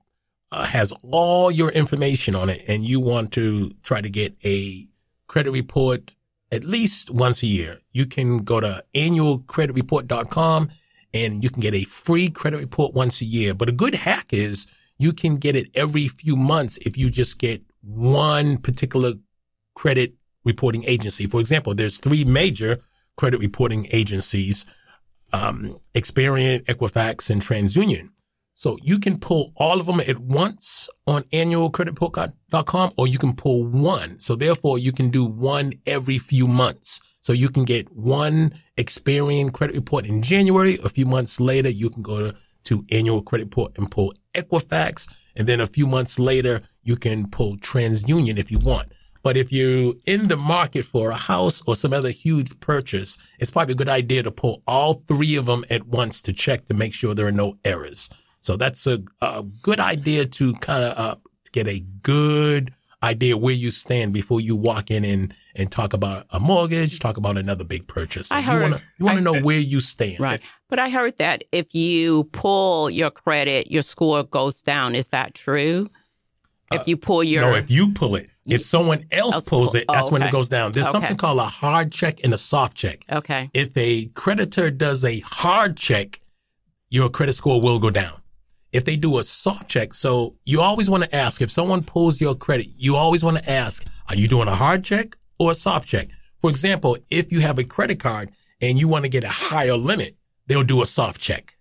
uh, 0.52 0.64
has 0.64 0.92
all 1.02 1.50
your 1.50 1.70
information 1.72 2.36
on 2.36 2.48
it 2.48 2.62
and 2.68 2.84
you 2.84 3.00
want 3.00 3.32
to 3.32 3.70
try 3.82 4.00
to 4.00 4.08
get 4.08 4.36
a 4.44 4.86
credit 5.26 5.50
report 5.50 6.12
at 6.50 6.64
least 6.64 7.10
once 7.10 7.42
a 7.42 7.46
year. 7.46 7.78
You 7.92 8.06
can 8.06 8.38
go 8.38 8.60
to 8.60 8.84
annualcreditreport.com 8.94 10.70
and 11.14 11.42
you 11.42 11.50
can 11.50 11.60
get 11.60 11.74
a 11.74 11.84
free 11.84 12.30
credit 12.30 12.58
report 12.58 12.94
once 12.94 13.20
a 13.20 13.24
year. 13.24 13.54
But 13.54 13.68
a 13.68 13.72
good 13.72 13.94
hack 13.94 14.26
is 14.32 14.66
you 14.98 15.12
can 15.12 15.36
get 15.36 15.56
it 15.56 15.68
every 15.74 16.08
few 16.08 16.36
months 16.36 16.76
if 16.78 16.96
you 16.96 17.10
just 17.10 17.38
get 17.38 17.62
one 17.82 18.58
particular 18.58 19.14
credit 19.74 20.14
reporting 20.44 20.84
agency. 20.86 21.26
For 21.26 21.40
example, 21.40 21.74
there's 21.74 22.00
three 22.00 22.24
major 22.24 22.78
credit 23.16 23.40
reporting 23.40 23.86
agencies, 23.90 24.64
um, 25.32 25.78
Experian, 25.94 26.64
Equifax, 26.64 27.30
and 27.30 27.42
TransUnion. 27.42 28.10
So 28.58 28.76
you 28.82 28.98
can 28.98 29.20
pull 29.20 29.52
all 29.54 29.78
of 29.78 29.86
them 29.86 30.00
at 30.00 30.18
once 30.18 30.88
on 31.06 31.22
annualcreditreport.com 31.32 32.90
or 32.98 33.06
you 33.06 33.16
can 33.16 33.36
pull 33.36 33.70
one. 33.70 34.20
So 34.20 34.34
therefore 34.34 34.80
you 34.80 34.90
can 34.90 35.10
do 35.10 35.24
one 35.24 35.74
every 35.86 36.18
few 36.18 36.48
months. 36.48 36.98
So 37.20 37.32
you 37.32 37.50
can 37.50 37.64
get 37.64 37.86
one 37.92 38.50
Experian 38.76 39.52
credit 39.52 39.76
report 39.76 40.06
in 40.06 40.22
January. 40.22 40.76
A 40.82 40.88
few 40.88 41.06
months 41.06 41.38
later, 41.38 41.68
you 41.68 41.88
can 41.88 42.02
go 42.02 42.32
to, 42.32 42.36
to 42.64 42.84
annual 42.90 43.22
credit 43.22 43.44
report 43.44 43.78
and 43.78 43.88
pull 43.88 44.12
Equifax. 44.34 45.08
And 45.36 45.46
then 45.46 45.60
a 45.60 45.68
few 45.68 45.86
months 45.86 46.18
later, 46.18 46.62
you 46.82 46.96
can 46.96 47.30
pull 47.30 47.58
TransUnion 47.58 48.38
if 48.38 48.50
you 48.50 48.58
want. 48.58 48.90
But 49.22 49.36
if 49.36 49.52
you're 49.52 49.94
in 50.04 50.26
the 50.26 50.36
market 50.36 50.84
for 50.84 51.10
a 51.12 51.16
house 51.16 51.62
or 51.64 51.76
some 51.76 51.92
other 51.92 52.10
huge 52.10 52.58
purchase, 52.58 53.16
it's 53.38 53.52
probably 53.52 53.74
a 53.74 53.76
good 53.76 53.88
idea 53.88 54.24
to 54.24 54.32
pull 54.32 54.64
all 54.66 54.94
three 54.94 55.36
of 55.36 55.46
them 55.46 55.64
at 55.70 55.86
once 55.86 56.20
to 56.22 56.32
check 56.32 56.66
to 56.66 56.74
make 56.74 56.92
sure 56.92 57.14
there 57.14 57.28
are 57.28 57.30
no 57.30 57.54
errors. 57.64 58.10
So 58.48 58.56
that's 58.56 58.86
a, 58.86 59.00
a 59.20 59.42
good 59.60 59.78
idea 59.78 60.24
to 60.24 60.54
kind 60.54 60.82
of 60.82 60.96
uh, 60.98 61.14
get 61.52 61.68
a 61.68 61.80
good 62.00 62.72
idea 63.02 63.36
where 63.36 63.52
you 63.52 63.70
stand 63.70 64.14
before 64.14 64.40
you 64.40 64.56
walk 64.56 64.90
in 64.90 65.04
and, 65.04 65.34
and 65.54 65.70
talk 65.70 65.92
about 65.92 66.24
a 66.30 66.40
mortgage, 66.40 66.98
talk 66.98 67.18
about 67.18 67.36
another 67.36 67.62
big 67.62 67.86
purchase. 67.86 68.32
I 68.32 68.38
you 68.38 68.44
heard- 68.46 68.80
you 68.98 69.04
want 69.04 69.18
to 69.18 69.22
know 69.22 69.38
where 69.42 69.58
you 69.60 69.80
stand. 69.80 70.18
Right. 70.20 70.40
But 70.70 70.78
I 70.78 70.88
heard 70.88 71.18
that 71.18 71.44
if 71.52 71.74
you 71.74 72.24
pull 72.32 72.88
your 72.88 73.10
credit, 73.10 73.70
your 73.70 73.82
score 73.82 74.22
goes 74.24 74.62
down. 74.62 74.94
Is 74.94 75.08
that 75.08 75.34
true? 75.34 75.86
If 76.72 76.88
you 76.88 76.96
pull 76.96 77.22
your 77.22 77.42
No, 77.42 77.54
if 77.54 77.70
you 77.70 77.92
pull 77.92 78.16
it, 78.16 78.28
if 78.46 78.62
someone 78.62 79.04
else 79.12 79.34
Else 79.34 79.48
pulls 79.50 79.70
pull- 79.72 79.80
it, 79.80 79.84
that's 79.92 80.08
oh, 80.08 80.12
when 80.12 80.22
it 80.22 80.32
goes 80.32 80.48
down. 80.48 80.72
There's 80.72 80.86
Okay. 80.86 80.92
something 80.92 81.16
called 81.16 81.38
a 81.38 81.44
hard 81.44 81.92
check 81.92 82.20
and 82.24 82.32
a 82.32 82.38
soft 82.38 82.78
check. 82.78 83.04
okay, 83.12 83.50
If 83.52 83.76
a 83.76 84.06
creditor 84.14 84.70
does 84.70 85.04
a 85.04 85.20
hard 85.20 85.76
check, 85.76 86.20
your 86.88 87.10
credit 87.10 87.34
score 87.34 87.60
will 87.60 87.78
go 87.78 87.90
down. 87.90 88.17
If 88.70 88.84
they 88.84 88.96
do 88.96 89.18
a 89.18 89.24
soft 89.24 89.70
check, 89.70 89.94
so 89.94 90.36
you 90.44 90.60
always 90.60 90.90
want 90.90 91.04
to 91.04 91.16
ask 91.16 91.40
if 91.40 91.50
someone 91.50 91.82
pulls 91.82 92.20
your 92.20 92.34
credit, 92.34 92.66
you 92.76 92.96
always 92.96 93.24
want 93.24 93.38
to 93.38 93.50
ask, 93.50 93.86
are 94.08 94.14
you 94.14 94.28
doing 94.28 94.48
a 94.48 94.54
hard 94.54 94.84
check 94.84 95.16
or 95.38 95.52
a 95.52 95.54
soft 95.54 95.88
check? 95.88 96.08
For 96.40 96.50
example, 96.50 96.98
if 97.10 97.32
you 97.32 97.40
have 97.40 97.58
a 97.58 97.64
credit 97.64 97.98
card 97.98 98.30
and 98.60 98.78
you 98.78 98.86
want 98.86 99.04
to 99.04 99.08
get 99.08 99.24
a 99.24 99.28
higher 99.28 99.76
limit, 99.76 100.16
they'll 100.46 100.64
do 100.64 100.82
a 100.82 100.86
soft 100.86 101.20
check. 101.20 101.56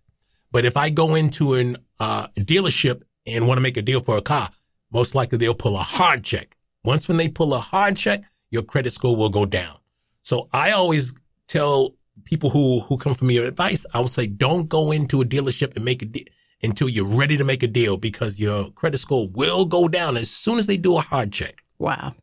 But 0.52 0.66
if 0.66 0.76
I 0.76 0.90
go 0.90 1.16
into 1.16 1.54
an 1.54 1.78
uh, 2.00 2.28
dealership 2.38 3.04
and 3.26 3.48
want 3.48 3.58
to 3.58 3.62
make 3.62 3.78
a 3.78 3.82
deal 3.82 4.02
for 4.02 4.18
a 4.18 4.22
car, 4.22 4.50
most 4.92 5.16
likely 5.16 5.38
they'll 5.38 5.54
pull 5.54 5.76
a 5.76 5.84
hard 5.84 6.24
check. 6.24 6.58
Once 6.84 7.08
when 7.08 7.18
they 7.18 7.30
pull 7.30 7.54
a 7.54 7.60
hard 7.60 7.96
check, 7.96 8.24
your 8.50 8.64
credit 8.64 8.92
score 8.92 9.16
will 9.16 9.30
go 9.30 9.46
down. 9.46 9.78
So 10.24 10.50
I 10.52 10.72
always 10.72 11.14
tell 11.48 11.96
people 12.26 12.50
who 12.50 12.82
who 12.82 12.98
come 12.98 13.14
for 13.14 13.26
me 13.26 13.38
advice, 13.38 13.86
I 13.94 14.00
would 14.02 14.10
say 14.10 14.28
don't 14.28 14.68
go 14.68 14.92
into 14.92 15.22
a 15.22 15.26
dealership 15.26 15.76
and 15.76 15.86
make 15.86 16.02
a 16.02 16.06
deal 16.06 16.26
until 16.64 16.90
you're 16.90 17.06
ready 17.06 17.38
to 17.38 17.44
make 17.44 17.64
a 17.64 17.68
deal 17.68 17.98
because 17.98 18.40
your 18.40 18.72
credit 18.72 18.98
score 19.00 19.28
will 19.34 19.66
go 19.66 19.88
down 19.88 20.18
as 20.18 20.30
soon 20.30 20.58
as 20.58 20.68
they 20.68 20.78
do 20.78 20.98
a 20.98 21.02
hard 21.02 21.32
check. 21.32 21.64
wow, 21.80 22.16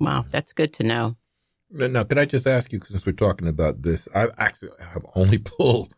wow, 0.00 0.24
that's 0.30 0.52
good 0.52 0.72
to 0.74 0.82
know. 0.82 1.16
Now, 1.70 1.86
now, 1.88 2.04
could 2.04 2.18
I 2.18 2.24
just 2.24 2.46
ask 2.46 2.72
you, 2.72 2.80
since 2.84 3.04
we're 3.04 3.12
talking 3.12 3.48
about 3.48 3.82
this, 3.82 4.08
I 4.14 4.28
actually 4.38 4.70
have 4.80 5.04
only 5.14 5.38
pulled 5.58 5.94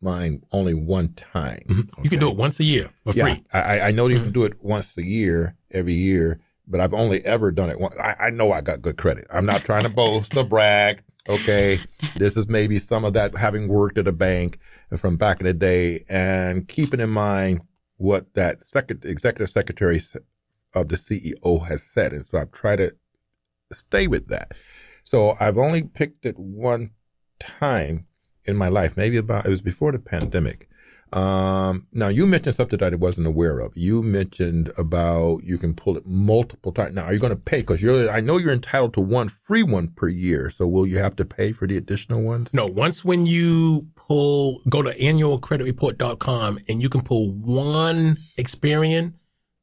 mine 0.00 0.42
only 0.52 0.74
one 0.74 1.12
time. 1.14 1.60
Mm-hmm. 1.68 2.02
You 2.04 2.10
can 2.10 2.18
do 2.20 2.30
it 2.30 2.36
once 2.36 2.60
a 2.60 2.64
year 2.64 2.90
for 3.04 3.12
Yeah, 3.12 3.24
free. 3.24 3.44
I, 3.52 3.60
I- 3.60 3.86
I 3.88 3.90
know 3.90 4.06
you 4.06 4.16
can 4.16 4.24
mm-hmm. 4.26 4.32
do 4.32 4.44
it 4.44 4.62
once 4.62 4.96
a 4.96 5.04
year, 5.04 5.56
every 5.70 5.94
year, 5.94 6.40
but 6.66 6.80
I've 6.80 6.94
only 6.94 7.24
ever 7.24 7.50
done 7.50 7.70
it 7.70 7.80
once. 7.80 7.96
I, 7.98 8.14
I 8.18 8.30
know 8.30 8.52
I 8.52 8.60
got 8.60 8.80
good 8.82 8.96
credit. 8.96 9.26
I'm 9.32 9.46
not 9.46 9.62
trying 9.62 9.84
to 9.84 9.90
boast 9.90 10.36
or 10.36 10.44
brag. 10.44 11.02
Okay. 11.28 11.80
This 12.16 12.36
is 12.36 12.48
maybe 12.48 12.78
some 12.78 13.04
of 13.04 13.12
that 13.12 13.36
having 13.36 13.68
worked 13.68 13.98
at 13.98 14.08
a 14.08 14.12
bank 14.12 14.58
from 14.96 15.16
back 15.16 15.40
in 15.40 15.46
the 15.46 15.52
day 15.52 16.04
and 16.08 16.66
keeping 16.66 17.00
in 17.00 17.10
mind 17.10 17.60
what 17.96 18.32
that 18.34 18.62
second 18.64 19.04
executive 19.04 19.50
secretary 19.50 20.00
of 20.74 20.88
the 20.88 20.96
CEO 20.96 21.66
has 21.66 21.82
said. 21.82 22.12
And 22.12 22.24
so 22.24 22.38
I've 22.38 22.52
tried 22.52 22.76
to 22.76 22.96
stay 23.72 24.06
with 24.06 24.28
that. 24.28 24.52
So 25.04 25.36
I've 25.40 25.58
only 25.58 25.82
picked 25.82 26.24
it 26.24 26.38
one 26.38 26.90
time 27.38 28.06
in 28.44 28.56
my 28.56 28.68
life, 28.68 28.96
maybe 28.96 29.16
about, 29.18 29.46
it 29.46 29.50
was 29.50 29.62
before 29.62 29.92
the 29.92 29.98
pandemic. 29.98 30.67
Um, 31.12 31.86
now 31.92 32.08
you 32.08 32.26
mentioned 32.26 32.56
something 32.56 32.78
that 32.78 32.92
I 32.92 32.96
wasn't 32.96 33.26
aware 33.26 33.60
of. 33.60 33.76
You 33.76 34.02
mentioned 34.02 34.72
about 34.76 35.44
you 35.44 35.58
can 35.58 35.74
pull 35.74 35.96
it 35.96 36.06
multiple 36.06 36.72
times. 36.72 36.94
Now, 36.94 37.04
are 37.04 37.12
you 37.12 37.18
going 37.18 37.36
to 37.36 37.36
pay? 37.36 37.62
Cause 37.62 37.80
you're, 37.80 38.10
I 38.10 38.20
know 38.20 38.36
you're 38.36 38.52
entitled 38.52 38.94
to 38.94 39.00
one 39.00 39.28
free 39.28 39.62
one 39.62 39.88
per 39.88 40.08
year. 40.08 40.50
So 40.50 40.66
will 40.66 40.86
you 40.86 40.98
have 40.98 41.16
to 41.16 41.24
pay 41.24 41.52
for 41.52 41.66
the 41.66 41.76
additional 41.76 42.22
ones? 42.22 42.52
No, 42.52 42.66
once 42.66 43.04
when 43.04 43.26
you 43.26 43.88
pull, 43.94 44.60
go 44.68 44.82
to 44.82 44.96
annualcreditreport.com 44.98 46.58
and 46.68 46.82
you 46.82 46.88
can 46.88 47.02
pull 47.02 47.32
one 47.32 48.16
Experian 48.38 49.14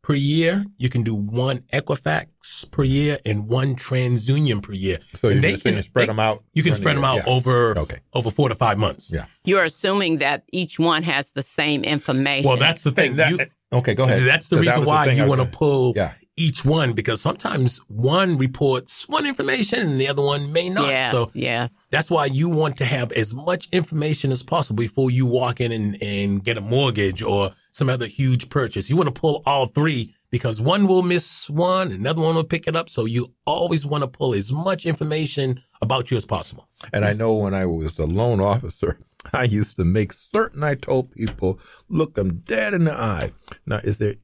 per 0.06 0.14
year. 0.14 0.64
You 0.78 0.90
can 0.90 1.02
do 1.02 1.16
one 1.16 1.58
Equifax 1.74 2.70
per 2.70 2.84
year 2.84 3.18
and 3.26 3.48
one 3.50 3.76
TransUnion 3.76 4.62
per 4.62 4.74
year. 4.74 5.00
So 5.16 5.30
And 5.30 5.38
you 5.38 5.42
they 5.42 5.52
can, 5.54 5.60
so 5.62 5.70
you 5.70 5.76
can 5.76 5.84
spread 5.84 6.04
they- 6.04 6.08
them 6.08 6.20
out. 6.20 6.44
You 6.54 6.62
can 6.62 6.74
during 6.74 6.74
the 6.74 6.84
spread 6.84 6.96
them 6.98 7.04
year. 7.04 7.12
out 7.24 7.28
Yeah. 7.28 7.34
over 7.34 7.80
Okay. 7.80 8.00
over 8.14 8.30
four 8.30 8.50
to 8.50 8.56
five 8.56 8.78
months. 8.78 9.10
Yeah. 9.12 9.26
You're 9.46 9.64
assuming 9.64 10.20
that 10.20 10.44
each 10.52 10.78
one 10.78 11.02
has 11.04 11.32
the 11.32 11.42
same 11.42 11.84
information. 11.84 12.48
Well, 12.48 12.58
that's 12.58 12.84
the 12.84 12.92
thing. 12.92 13.16
That- 13.16 13.32
You- 13.32 13.40
okay, 13.80 13.96
go 13.96 14.04
ahead. 14.04 14.22
That's 14.28 14.48
the 14.50 14.58
So 14.58 14.64
that 14.64 14.70
reason 14.76 14.86
why 14.86 15.06
thing 15.08 15.20
I 15.20 15.24
you 15.24 15.30
want 15.30 15.40
to 15.42 15.46
gonna- 15.46 15.58
pull 15.58 15.94
Yeah. 15.96 16.12
Each 16.38 16.66
one 16.66 16.94
because 16.94 17.22
sometimes 17.22 17.78
one 17.88 18.38
reports 18.38 19.08
one 19.08 19.26
information 19.26 19.80
and 19.80 20.00
the 20.00 20.08
other 20.08 20.22
one 20.22 20.52
may 20.52 20.70
not. 20.70 20.90
yes, 20.90 21.12
So 21.12 21.28
yes. 21.34 21.88
that's 21.92 22.12
why 22.12 22.26
you 22.26 22.50
want 22.50 22.78
to 22.78 22.86
have 22.86 23.12
as 23.14 23.34
much 23.34 23.68
information 23.72 24.32
as 24.32 24.44
possible 24.44 24.82
before 24.84 25.10
you 25.12 25.26
walk 25.26 25.62
in 25.62 25.72
and, 25.72 25.98
and 26.02 26.44
get 26.44 26.58
a 26.58 26.62
mortgage 26.62 27.22
or 27.22 27.52
some 27.72 27.90
other 27.90 28.06
huge 28.08 28.50
purchase. 28.50 28.90
You 28.90 28.98
want 28.98 29.14
to 29.14 29.20
pull 29.20 29.44
all 29.46 29.68
three 29.68 30.14
because 30.30 30.60
one 30.60 30.88
will 30.88 31.04
miss 31.04 31.50
one, 31.50 31.92
another 31.94 32.22
one 32.22 32.36
will 32.36 32.44
pick 32.44 32.68
it 32.68 32.76
up. 32.76 32.90
So 32.90 33.06
you 33.06 33.34
always 33.46 33.86
want 33.86 34.04
to 34.04 34.10
pull 34.10 34.34
as 34.34 34.52
much 34.52 34.86
information 34.86 35.62
about 35.82 36.12
you 36.12 36.18
as 36.18 36.26
possible. 36.26 36.68
And 36.92 37.06
I 37.06 37.14
know 37.14 37.34
when 37.36 37.54
I 37.54 37.66
was 37.66 37.98
a 37.98 38.06
loan 38.06 38.42
officer, 38.42 39.00
I 39.34 39.44
used 39.44 39.78
to 39.78 39.86
make 39.86 40.12
certain 40.12 40.64
I 40.64 40.76
told 40.76 41.12
people, 41.12 41.60
look 41.88 42.16
them 42.16 42.40
dead 42.46 42.74
in 42.74 42.84
the 42.84 42.94
eye. 42.94 43.32
Now, 43.66 43.78
is 43.78 43.98
there 43.98 44.16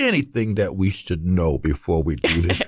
anything 0.00 0.54
that 0.56 0.74
we 0.76 0.90
should 0.90 1.24
know 1.24 1.58
before 1.58 2.02
we 2.02 2.16
do 2.16 2.42
this? 2.42 2.60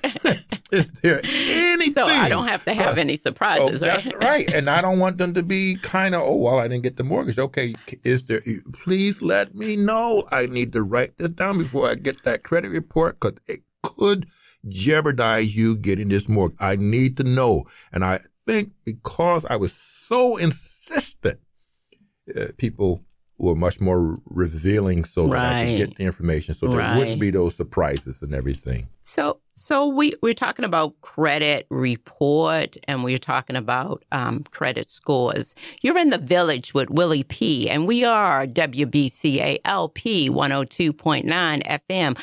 is 0.72 0.90
there 1.02 1.20
anything? 1.24 1.92
So 1.92 2.06
I 2.06 2.28
don't 2.28 2.46
have 2.46 2.64
to 2.64 2.74
have 2.74 2.98
any 2.98 3.14
Oh, 3.14 3.16
surprises, 3.16 3.80
that's 3.80 4.06
right? 4.06 4.18
right. 4.18 4.52
And 4.54 4.68
I 4.70 4.80
don't 4.80 4.98
want 4.98 5.18
them 5.18 5.34
to 5.34 5.42
be 5.42 5.76
kind 5.82 6.14
of, 6.14 6.22
oh, 6.22 6.36
well, 6.36 6.58
I 6.58 6.68
didn't 6.68 6.82
get 6.84 6.96
the 6.96 7.04
mortgage. 7.04 7.38
Okay, 7.38 7.74
is 8.04 8.24
there, 8.24 8.42
please 8.72 9.22
let 9.22 9.54
me 9.54 9.76
know. 9.76 10.24
I 10.30 10.46
need 10.46 10.72
to 10.74 10.82
write 10.82 11.18
this 11.18 11.30
down 11.30 11.58
before 11.58 11.88
I 11.88 11.94
get 11.94 12.22
that 12.24 12.42
credit 12.42 12.70
report 12.70 13.18
because 13.20 13.38
it 13.46 13.60
could 13.82 14.26
jeopardize 14.68 15.56
you 15.56 15.76
getting 15.76 16.08
this 16.08 16.28
mortgage. 16.28 16.56
I 16.60 16.76
need 16.76 17.16
to 17.16 17.24
know. 17.24 17.64
And 17.92 18.04
I 18.04 18.20
think 18.46 18.72
because 18.84 19.44
I 19.46 19.56
was 19.56 19.72
so 19.72 20.36
insistent, 20.36 21.40
uh, 22.36 22.46
people 22.58 23.02
were 23.38 23.54
much 23.56 23.80
more 23.80 24.18
revealing 24.26 25.04
so 25.04 25.26
that 25.28 25.38
I 25.56 25.64
could 25.64 25.76
get 25.78 25.96
the 25.96 26.04
information 26.04 26.54
so 26.54 26.68
there 26.68 26.78
Right. 26.78 26.96
wouldn't 26.96 27.20
be 27.20 27.30
those 27.30 27.54
surprises 27.56 28.22
and 28.22 28.34
everything. 28.34 28.86
So, 29.02 29.40
so 29.54 29.88
we 29.88 30.12
we're 30.22 30.32
talking 30.32 30.64
about 30.64 31.00
credit 31.00 31.66
report, 31.70 32.76
and 32.86 33.02
we're 33.02 33.18
talking 33.18 33.56
about 33.56 34.04
um, 34.12 34.44
credit 34.52 34.88
scores. 34.90 35.56
You're 35.82 35.98
in 35.98 36.10
the 36.10 36.18
village 36.18 36.72
with 36.72 36.88
Willie 36.88 37.24
P, 37.24 37.68
and 37.68 37.88
we 37.88 38.04
are 38.04 38.46
WBCA 38.46 39.58
LP 39.64 40.30
102.9 40.30 41.62
FM, 41.64 42.18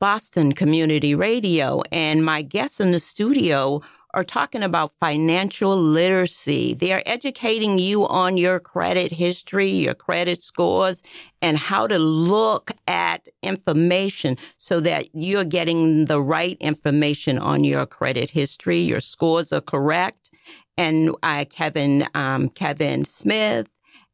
Boston 0.00 0.52
Community 0.52 1.14
Radio, 1.14 1.82
and 1.92 2.24
my 2.24 2.40
guests 2.42 2.80
in 2.80 2.90
the 2.92 2.98
studio 2.98 3.82
are 4.14 4.24
talking 4.24 4.62
about 4.62 4.92
financial 5.00 5.76
literacy. 5.76 6.74
They 6.74 6.92
are 6.92 7.02
educating 7.06 7.78
you 7.78 8.06
on 8.06 8.36
your 8.36 8.60
credit 8.60 9.12
history, 9.12 9.68
your 9.68 9.94
credit 9.94 10.42
scores, 10.42 11.02
and 11.40 11.56
how 11.56 11.86
to 11.86 11.98
look 11.98 12.72
at 12.86 13.26
information 13.42 14.36
so 14.58 14.80
that 14.80 15.06
you're 15.14 15.44
getting 15.44 16.04
the 16.04 16.20
right 16.20 16.56
information 16.60 17.38
on 17.38 17.64
your 17.64 17.86
credit 17.86 18.30
history. 18.30 18.78
Your 18.78 19.00
scores 19.00 19.52
are 19.52 19.60
correct. 19.60 20.30
And 20.76 21.14
uh, 21.22 21.44
Kevin, 21.48 22.06
um, 22.14 22.48
Kevin 22.48 23.04
Smith 23.04 23.70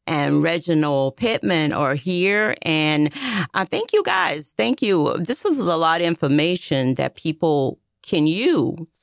and 0.06 0.42
Reginald 0.42 1.16
Pittman 1.16 1.72
are 1.72 1.94
here. 1.94 2.54
And 2.62 3.12
uh, 3.54 3.64
thank 3.64 3.92
you 3.92 4.02
guys. 4.02 4.54
Thank 4.56 4.80
you. 4.80 5.16
This 5.18 5.44
is 5.44 5.58
a 5.58 5.76
lot 5.76 6.00
of 6.00 6.06
information 6.06 6.94
that 6.94 7.14
people 7.14 7.78
can 8.02 8.26
use. 8.26 8.97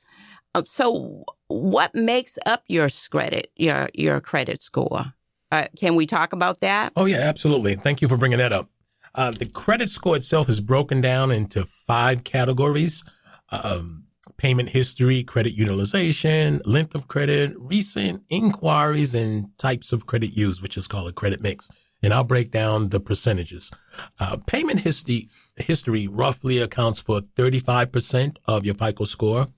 Uh, 0.56 0.62
So, 0.66 1.24
what 1.48 1.94
makes 1.94 2.38
up 2.46 2.64
your 2.68 2.88
credit, 3.10 3.48
your 3.56 3.88
your 3.94 4.20
credit 4.20 4.62
score? 4.62 5.14
Uh, 5.52 5.66
can 5.78 5.94
we 5.94 6.06
talk 6.06 6.32
about 6.32 6.60
that? 6.60 6.92
Oh, 6.96 7.04
yeah, 7.04 7.18
absolutely. 7.18 7.76
Thank 7.76 8.00
you 8.02 8.08
for 8.08 8.16
bringing 8.16 8.38
that 8.38 8.52
up. 8.52 8.68
Uh, 9.14 9.30
the 9.30 9.46
credit 9.46 9.90
score 9.90 10.16
itself 10.16 10.48
is 10.48 10.60
broken 10.60 11.00
down 11.00 11.30
into 11.30 11.64
five 11.64 12.24
categories 12.24 13.04
um, 13.50 14.04
payment 14.38 14.70
history, 14.70 15.22
credit 15.22 15.52
utilization, 15.52 16.60
length 16.64 16.94
of 16.94 17.06
credit, 17.06 17.54
recent 17.58 18.22
inquiries, 18.28 19.14
and 19.14 19.56
types 19.58 19.92
of 19.92 20.06
credit 20.06 20.36
used, 20.36 20.62
which 20.62 20.76
is 20.76 20.88
called 20.88 21.08
a 21.08 21.12
credit 21.12 21.40
mix. 21.40 21.70
And 22.02 22.12
I'll 22.12 22.24
break 22.24 22.50
down 22.50 22.90
the 22.90 23.00
percentages. 23.00 23.70
Uh, 24.18 24.36
payment 24.46 24.80
history, 24.80 25.28
history 25.56 26.08
roughly 26.08 26.58
accounts 26.58 26.98
for 27.00 27.20
35% 27.20 28.38
of 28.46 28.66
your 28.66 28.74
FICO 28.74 29.04
score. 29.04 29.48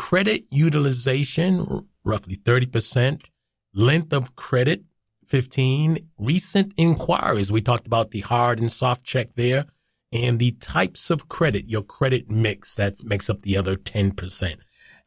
Credit 0.00 0.44
utilization, 0.50 1.86
roughly 2.04 2.36
30%. 2.36 3.28
Length 3.74 4.14
of 4.14 4.34
credit, 4.34 4.84
15 5.26 5.98
recent 6.16 6.72
inquiries. 6.78 7.52
We 7.52 7.60
talked 7.60 7.86
about 7.86 8.10
the 8.10 8.20
hard 8.20 8.58
and 8.60 8.72
soft 8.72 9.04
check 9.04 9.34
there 9.36 9.66
and 10.10 10.38
the 10.38 10.52
types 10.52 11.10
of 11.10 11.28
credit, 11.28 11.68
your 11.68 11.82
credit 11.82 12.30
mix 12.30 12.74
that 12.76 13.04
makes 13.04 13.28
up 13.28 13.42
the 13.42 13.58
other 13.58 13.76
10%. 13.76 14.56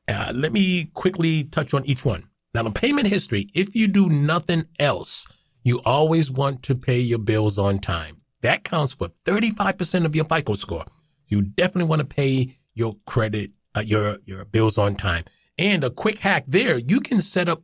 Uh, 0.08 0.32
let 0.36 0.54
me 0.54 0.86
quickly 0.94 1.44
touch 1.44 1.74
on 1.74 1.84
each 1.86 2.06
one. 2.06 2.30
Now, 2.54 2.62
the 2.62 2.72
payment 2.72 3.08
history, 3.08 3.48
if 3.56 3.76
you 3.76 3.88
do 3.88 4.08
nothing 4.08 4.66
else, 4.80 5.26
you 5.64 5.82
always 5.86 6.30
want 6.30 6.62
to 6.64 6.76
pay 6.76 7.00
your 7.00 7.20
bills 7.20 7.58
on 7.58 7.80
time. 7.80 8.22
That 8.44 8.64
counts 8.64 8.94
for 8.94 9.10
35% 9.26 10.06
of 10.06 10.16
your 10.16 10.26
FICO 10.26 10.54
score. 10.54 10.86
You 11.30 11.42
definitely 11.42 11.90
want 11.90 12.02
to 12.02 12.16
pay 12.16 12.52
your 12.76 12.98
credit, 13.08 13.52
uh, 13.76 13.82
your, 13.82 14.18
your 14.26 14.46
bills 14.46 14.78
on 14.78 14.96
time. 14.96 15.24
And 15.58 15.84
a 15.84 15.90
quick 15.90 16.20
hack 16.20 16.46
there, 16.48 16.78
you 16.78 17.00
can 17.00 17.22
set 17.22 17.48
up 17.50 17.64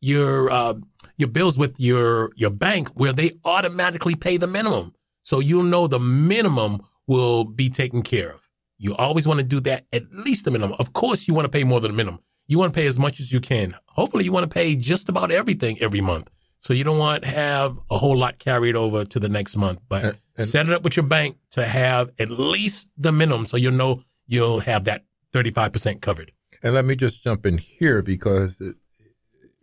your, 0.00 0.50
uh, 0.50 0.74
your 1.16 1.28
bills 1.28 1.56
with 1.56 1.76
your, 1.78 2.30
your 2.36 2.50
bank 2.50 2.88
where 2.90 3.12
they 3.12 3.32
automatically 3.44 4.14
pay 4.14 4.36
the 4.36 4.46
minimum. 4.46 4.92
So 5.22 5.40
you'll 5.40 5.62
know 5.62 5.86
the 5.86 5.98
minimum 6.00 6.80
will 7.06 7.44
be 7.44 7.68
taken 7.68 8.02
care 8.02 8.32
of. 8.32 8.48
You 8.78 8.94
always 8.96 9.26
want 9.26 9.38
to 9.40 9.46
do 9.46 9.60
that 9.60 9.86
at 9.92 10.10
least 10.12 10.44
the 10.44 10.50
minimum. 10.50 10.76
Of 10.78 10.92
course, 10.92 11.28
you 11.28 11.34
want 11.34 11.44
to 11.46 11.50
pay 11.50 11.62
more 11.64 11.80
than 11.80 11.92
the 11.92 11.96
minimum. 11.96 12.20
You 12.48 12.58
want 12.58 12.74
to 12.74 12.78
pay 12.80 12.86
as 12.86 12.98
much 12.98 13.20
as 13.20 13.32
you 13.32 13.40
can. 13.40 13.74
Hopefully, 13.86 14.24
you 14.24 14.32
want 14.32 14.50
to 14.50 14.52
pay 14.52 14.74
just 14.74 15.08
about 15.08 15.30
everything 15.30 15.78
every 15.80 16.00
month. 16.00 16.28
So 16.58 16.72
you 16.72 16.82
don't 16.84 16.98
want 16.98 17.22
to 17.22 17.28
have 17.28 17.78
a 17.90 17.98
whole 17.98 18.16
lot 18.16 18.38
carried 18.38 18.74
over 18.76 19.04
to 19.04 19.20
the 19.20 19.28
next 19.28 19.56
month, 19.56 19.80
but 19.88 20.04
And- 20.04 20.18
and- 20.36 20.46
set 20.46 20.66
it 20.66 20.72
up 20.72 20.82
with 20.82 20.96
your 20.96 21.06
bank 21.06 21.36
to 21.52 21.64
have 21.64 22.10
at 22.18 22.30
least 22.30 22.88
the 22.96 23.12
minimum 23.12 23.46
so 23.46 23.56
you'll 23.56 23.72
know 23.72 24.02
you'll 24.26 24.60
have 24.60 24.84
that 24.84 25.04
35% 25.32 26.00
covered. 26.00 26.32
And 26.62 26.74
let 26.74 26.84
me 26.84 26.94
just 26.94 27.24
jump 27.24 27.44
in 27.44 27.58
here 27.58 28.02
because 28.02 28.62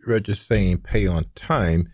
Reg 0.06 0.28
is 0.28 0.40
saying 0.40 0.78
pay 0.78 1.06
on 1.06 1.24
time. 1.34 1.92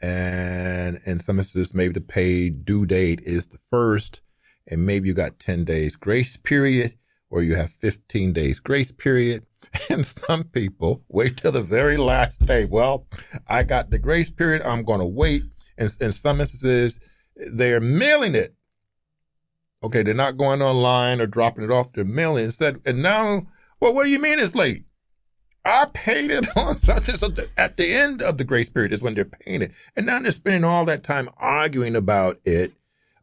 And 0.00 1.00
in 1.04 1.20
some 1.20 1.38
instances, 1.38 1.74
maybe 1.74 1.94
the 1.94 2.00
pay 2.00 2.50
due 2.50 2.86
date 2.86 3.20
is 3.22 3.48
the 3.48 3.58
first, 3.70 4.20
and 4.66 4.86
maybe 4.86 5.08
you 5.08 5.14
got 5.14 5.40
10 5.40 5.64
days 5.64 5.96
grace 5.96 6.36
period, 6.36 6.94
or 7.30 7.42
you 7.42 7.56
have 7.56 7.70
15 7.70 8.32
days 8.32 8.58
grace 8.58 8.92
period. 8.92 9.44
And 9.90 10.06
some 10.06 10.44
people 10.44 11.04
wait 11.08 11.36
till 11.36 11.52
the 11.52 11.60
very 11.60 11.98
last 11.98 12.46
day. 12.46 12.64
Well, 12.64 13.06
I 13.48 13.64
got 13.64 13.90
the 13.90 13.98
grace 13.98 14.30
period. 14.30 14.62
I'm 14.62 14.82
going 14.82 15.00
to 15.00 15.06
wait. 15.06 15.42
And 15.76 15.94
in 16.00 16.12
some 16.12 16.40
instances, 16.40 16.98
they're 17.36 17.80
mailing 17.80 18.34
it. 18.34 18.54
Okay, 19.82 20.02
they're 20.02 20.14
not 20.14 20.36
going 20.36 20.60
online 20.60 21.20
or 21.20 21.26
dropping 21.26 21.64
it 21.64 21.70
off. 21.70 21.92
They're 21.92 22.04
mailing 22.04 22.46
instead. 22.46 22.80
And 22.84 23.02
now, 23.02 23.46
well, 23.80 23.94
what 23.94 24.04
do 24.04 24.10
you 24.10 24.18
mean 24.18 24.38
it's 24.38 24.54
late? 24.54 24.82
I 25.64 25.86
paid 25.92 26.30
it 26.30 26.46
on 26.56 26.78
such 26.78 27.08
and 27.08 27.18
such. 27.18 27.38
At 27.56 27.76
the 27.76 27.92
end 27.92 28.22
of 28.22 28.38
the 28.38 28.44
grace 28.44 28.68
period 28.68 28.92
is 28.92 29.02
when 29.02 29.14
they're 29.14 29.24
paying 29.24 29.62
it. 29.62 29.72
And 29.96 30.06
now 30.06 30.18
they're 30.20 30.32
spending 30.32 30.64
all 30.64 30.84
that 30.86 31.04
time 31.04 31.28
arguing 31.36 31.94
about 31.94 32.38
it. 32.44 32.72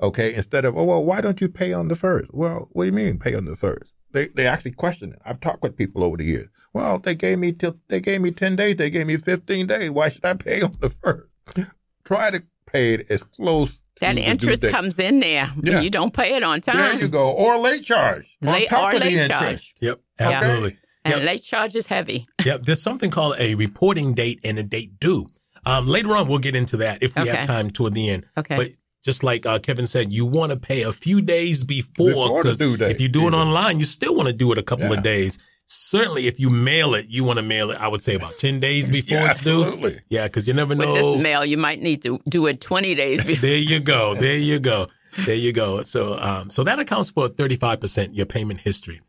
Okay, 0.02 0.34
instead 0.34 0.66
of, 0.66 0.78
oh, 0.78 0.84
well, 0.84 1.04
why 1.04 1.22
don't 1.22 1.42
you 1.42 1.50
pay 1.50 1.74
on 1.74 1.88
the 1.88 1.96
first? 1.96 2.34
Well, 2.34 2.70
what 2.74 2.84
do 2.84 2.88
you 2.88 2.94
mean 2.94 3.18
pay 3.18 3.34
on 3.34 3.46
the 3.46 3.56
first? 3.56 3.94
They, 4.12 4.28
they 4.30 4.48
actually 4.48 4.72
question 4.72 5.12
it. 5.12 5.22
I've 5.26 5.42
talked 5.42 5.62
with 5.62 5.76
people 5.76 6.04
over 6.04 6.16
the 6.16 6.24
years. 6.24 6.48
Well, 6.74 7.00
they 7.00 7.16
gave 7.16 7.40
me 7.40 7.52
till 7.52 7.78
they 7.90 8.00
gave 8.00 8.22
me 8.22 8.32
ten 8.32 8.56
days. 8.56 8.78
They 8.78 8.90
gave 8.90 9.08
me 9.08 9.18
fifteen 9.18 9.68
days. 9.68 9.92
Why 9.92 10.10
should 10.10 10.26
I 10.26 10.36
pay 10.36 10.62
on 10.62 10.78
the 10.80 10.90
first? 10.90 11.30
Try 12.06 12.32
to 12.32 12.44
pay 12.66 12.94
it 12.94 13.08
as 13.10 13.24
close. 13.24 13.82
That 14.02 14.10
to 14.10 14.16
the 14.16 14.22
due 14.22 14.28
interest 14.32 14.62
date. 14.64 14.72
comes 14.72 15.00
in 15.00 15.20
there. 15.22 15.52
Yeah. 15.64 15.82
You 15.82 15.90
don't 15.90 16.14
pay 16.14 16.36
it 16.36 16.44
on 16.44 16.62
time. 16.62 16.76
There 16.78 17.00
you 17.02 17.08
go. 17.08 17.32
Or 17.32 17.58
late 17.58 17.84
charge. 17.84 18.26
Late- 18.42 18.72
or 18.74 18.94
late 18.94 19.04
interest. 19.14 19.30
charge. 19.30 19.74
Yep, 19.82 20.00
Yeah. 20.20 20.30
absolutely. 20.30 20.78
And 21.06 21.14
Yep. 21.16 21.24
late 21.26 21.44
charge 21.44 21.76
is 21.76 21.88
heavy. 21.88 22.26
Yep. 22.44 22.64
There's 22.64 22.82
something 22.82 23.10
called 23.12 23.36
a 23.40 23.56
reporting 23.56 24.14
date 24.14 24.40
and 24.44 24.58
a 24.60 24.64
date 24.64 25.00
due. 25.00 25.28
Um, 25.66 25.88
later 25.88 26.16
on, 26.16 26.28
we'll 26.28 26.40
get 26.40 26.56
into 26.56 26.78
that 26.78 27.02
if 27.02 27.16
we 27.16 27.22
Okay. 27.24 27.32
have 27.36 27.48
time 27.48 27.70
toward 27.70 27.94
the 27.94 28.10
end. 28.10 28.26
Okay. 28.38 28.58
But 28.58 28.68
just 29.04 29.24
like 29.24 29.46
uh, 29.46 29.60
Kevin 29.60 29.88
said, 29.88 30.12
you 30.12 30.26
want 30.26 30.52
to 30.52 30.58
pay 30.58 30.82
a 30.82 30.92
few 30.92 31.22
days 31.22 31.64
before. 31.64 32.08
Before 32.08 32.44
the 32.44 32.50
'cause 32.50 32.58
due 32.58 32.76
date. 32.76 32.92
If 32.92 33.00
you 33.02 33.08
do 33.08 33.28
it 33.28 33.34
Yeah. 33.34 33.40
online, 33.40 33.80
you 33.80 33.86
still 33.86 34.16
want 34.16 34.28
to 34.28 34.34
do 34.34 34.52
it 34.52 34.58
a 34.58 34.64
couple 34.64 34.88
Yeah. 34.88 34.94
of 34.98 35.04
days. 35.04 35.38
Certainly, 35.68 36.28
if 36.28 36.40
you 36.40 36.50
mail 36.50 36.94
it, 36.94 37.06
you 37.10 37.24
want 37.24 37.38
to 37.40 37.44
mail 37.44 37.72
it. 37.72 37.78
I 37.82 37.88
would 37.88 38.02
say 38.02 38.16
about 38.16 38.38
ten 38.38 38.60
days 38.60 38.88
before 38.88 39.18
Yeah, 39.18 39.32
it's 39.32 39.42
due. 39.44 39.64
absolutely. 39.64 40.02
Yeah, 40.10 40.28
because 40.28 40.48
you 40.48 40.54
never 40.54 40.70
With 40.76 40.80
know. 40.88 40.94
this 41.14 41.22
mail, 41.22 41.44
you 41.44 41.58
might 41.58 41.80
need 41.82 42.04
to 42.04 42.20
do 42.30 42.46
it 42.48 42.62
20 42.62 42.94
days 42.96 43.24
before. 43.26 43.48
there 43.48 43.58
you 43.58 43.80
go. 43.80 44.16
There 44.20 44.38
you 44.38 44.60
go. 44.60 44.88
There 45.26 45.34
you 45.36 45.54
go. 45.54 45.82
So, 45.84 46.20
um, 46.20 46.50
so 46.50 46.64
that 46.66 46.78
accounts 46.78 47.10
for 47.10 47.30
35% 47.30 48.10
your 48.12 48.26
payment 48.26 48.60
history. 48.60 49.02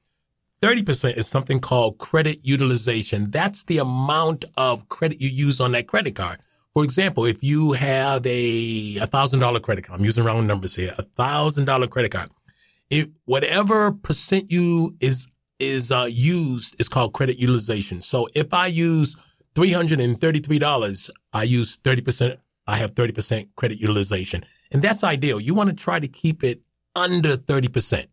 30% 0.62 1.16
is 1.18 1.26
something 1.28 1.60
called 1.60 1.98
credit 1.98 2.38
utilization. 2.42 3.30
That's 3.30 3.64
the 3.64 3.78
amount 3.78 4.44
of 4.56 4.88
credit 4.88 5.20
you 5.20 5.28
use 5.28 5.60
on 5.60 5.72
that 5.72 5.86
credit 5.86 6.14
card. 6.14 6.40
For 6.72 6.84
example, 6.84 7.24
if 7.26 7.42
you 7.42 7.72
have 7.72 8.24
a 8.26 8.96
thousand 9.06 9.40
dollar 9.40 9.60
credit 9.60 9.84
card, 9.86 9.98
I'm 10.00 10.04
using 10.04 10.24
round 10.24 10.46
numbers 10.46 10.74
here, 10.76 10.94
a 10.96 11.02
thousand 11.02 11.64
dollar 11.66 11.86
credit 11.88 12.12
card. 12.12 12.30
If 12.88 13.08
whatever 13.26 13.92
percent 13.92 14.50
you 14.50 14.94
is 15.00 15.26
is 15.58 15.90
uh, 15.90 16.06
used 16.10 16.76
is 16.78 16.88
called 16.88 17.12
credit 17.12 17.38
utilization. 17.38 18.00
So 18.00 18.28
if 18.34 18.52
I 18.52 18.66
use 18.66 19.16
three 19.54 19.72
hundred 19.72 20.00
and 20.00 20.20
thirty 20.20 20.40
three 20.40 20.58
dollars, 20.58 21.10
I 21.32 21.44
use 21.44 21.76
thirty 21.76 22.02
percent. 22.02 22.38
I 22.66 22.76
have 22.76 22.92
thirty 22.92 23.12
percent 23.12 23.54
credit 23.56 23.78
utilization, 23.80 24.44
and 24.72 24.82
that's 24.82 25.04
ideal. 25.04 25.40
You 25.40 25.54
want 25.54 25.70
to 25.70 25.76
try 25.76 26.00
to 26.00 26.08
keep 26.08 26.42
it 26.44 26.66
under 26.94 27.36
thirty 27.36 27.68
percent. 27.68 28.08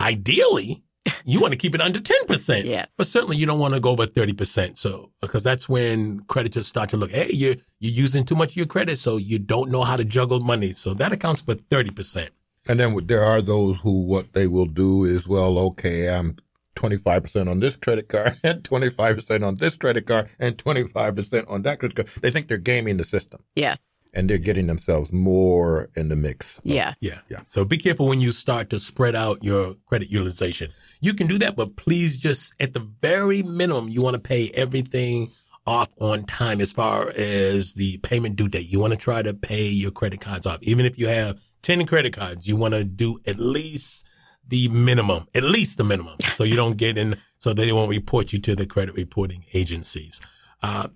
Ideally, 0.00 0.82
you 1.24 1.40
want 1.40 1.52
to 1.52 1.58
keep 1.58 1.74
it 1.74 1.80
under 1.80 2.00
ten 2.00 2.24
percent. 2.26 2.64
Yes. 2.70 2.94
but 2.96 3.06
certainly 3.06 3.36
you 3.36 3.46
don't 3.46 3.58
want 3.58 3.74
to 3.74 3.80
go 3.80 3.90
over 3.90 4.06
thirty 4.06 4.32
percent. 4.32 4.78
So 4.78 5.12
because 5.20 5.42
that's 5.42 5.68
when 5.68 6.20
creditors 6.28 6.66
start 6.66 6.90
to 6.90 6.96
look, 6.96 7.10
hey, 7.10 7.30
you're 7.32 7.56
you're 7.80 7.92
using 7.92 8.24
too 8.24 8.34
much 8.36 8.50
of 8.50 8.56
your 8.56 8.66
credit, 8.66 8.98
so 8.98 9.16
you 9.16 9.38
don't 9.38 9.70
know 9.70 9.82
how 9.82 9.96
to 9.96 10.04
juggle 10.04 10.40
money. 10.40 10.72
So 10.72 10.94
that 10.94 11.12
accounts 11.12 11.42
for 11.42 11.54
thirty 11.54 11.90
percent. 11.90 12.30
And 12.70 12.78
then 12.78 13.04
there 13.06 13.24
are 13.24 13.42
those 13.42 13.78
who 13.80 14.02
what 14.02 14.32
they 14.32 14.46
will 14.46 14.66
do 14.66 15.02
is, 15.04 15.26
well, 15.26 15.58
okay, 15.58 16.08
I'm 16.08 16.36
25% 16.76 17.48
on 17.50 17.58
this 17.58 17.74
credit 17.74 18.08
card 18.08 18.38
and 18.44 18.62
25% 18.62 19.44
on 19.44 19.56
this 19.56 19.74
credit 19.74 20.06
card 20.06 20.30
and 20.38 20.56
25% 20.56 21.50
on 21.50 21.62
that 21.62 21.80
credit 21.80 21.96
card. 21.96 22.08
They 22.22 22.30
think 22.30 22.46
they're 22.46 22.58
gaming 22.58 22.96
the 22.96 23.02
system 23.02 23.42
Yes. 23.56 24.06
and 24.14 24.30
they're 24.30 24.38
getting 24.38 24.68
themselves 24.68 25.12
more 25.12 25.88
in 25.96 26.10
the 26.10 26.14
mix. 26.16 26.60
Yes. 26.62 26.98
Yeah. 27.02 27.18
Yeah. 27.28 27.40
So 27.48 27.64
be 27.64 27.76
careful 27.76 28.06
when 28.08 28.20
you 28.20 28.30
start 28.30 28.70
to 28.70 28.78
spread 28.78 29.16
out 29.16 29.42
your 29.42 29.74
credit 29.86 30.08
utilization. 30.08 30.70
You 31.00 31.12
can 31.14 31.26
do 31.26 31.38
that, 31.38 31.56
but 31.56 31.74
please 31.74 32.18
just 32.18 32.54
at 32.60 32.72
the 32.72 32.86
very 33.02 33.42
minimum, 33.42 33.88
you 33.88 34.00
want 34.00 34.14
to 34.14 34.20
pay 34.20 34.50
everything 34.54 35.32
off 35.66 35.88
on 36.00 36.22
time 36.22 36.60
as 36.60 36.72
far 36.72 37.10
as 37.10 37.74
the 37.74 37.98
payment 37.98 38.36
due 38.36 38.48
date. 38.48 38.68
You 38.68 38.78
want 38.78 38.92
to 38.92 38.96
try 38.98 39.22
to 39.22 39.34
pay 39.34 39.66
your 39.66 39.90
credit 39.90 40.20
cards 40.20 40.46
off. 40.46 40.58
Even 40.62 40.86
if 40.86 40.96
you 40.96 41.08
have 41.08 41.40
10 41.62 41.86
credit 41.86 42.14
cards, 42.14 42.46
you 42.46 42.56
want 42.56 42.74
to 42.74 42.84
do 42.84 43.18
at 43.26 43.38
least 43.38 44.06
the 44.46 44.68
minimum, 44.68 45.26
at 45.34 45.42
least 45.42 45.78
the 45.78 45.84
minimum. 45.84 46.16
So 46.20 46.44
you 46.44 46.56
don't 46.56 46.76
get 46.76 46.98
in, 46.98 47.16
so 47.38 47.52
they 47.52 47.72
won't 47.72 47.90
report 47.90 48.32
you 48.32 48.40
to 48.40 48.54
the 48.54 48.66
credit 48.66 48.94
reporting 48.94 49.44
agencies. 49.54 50.20
Uh, 50.62 50.88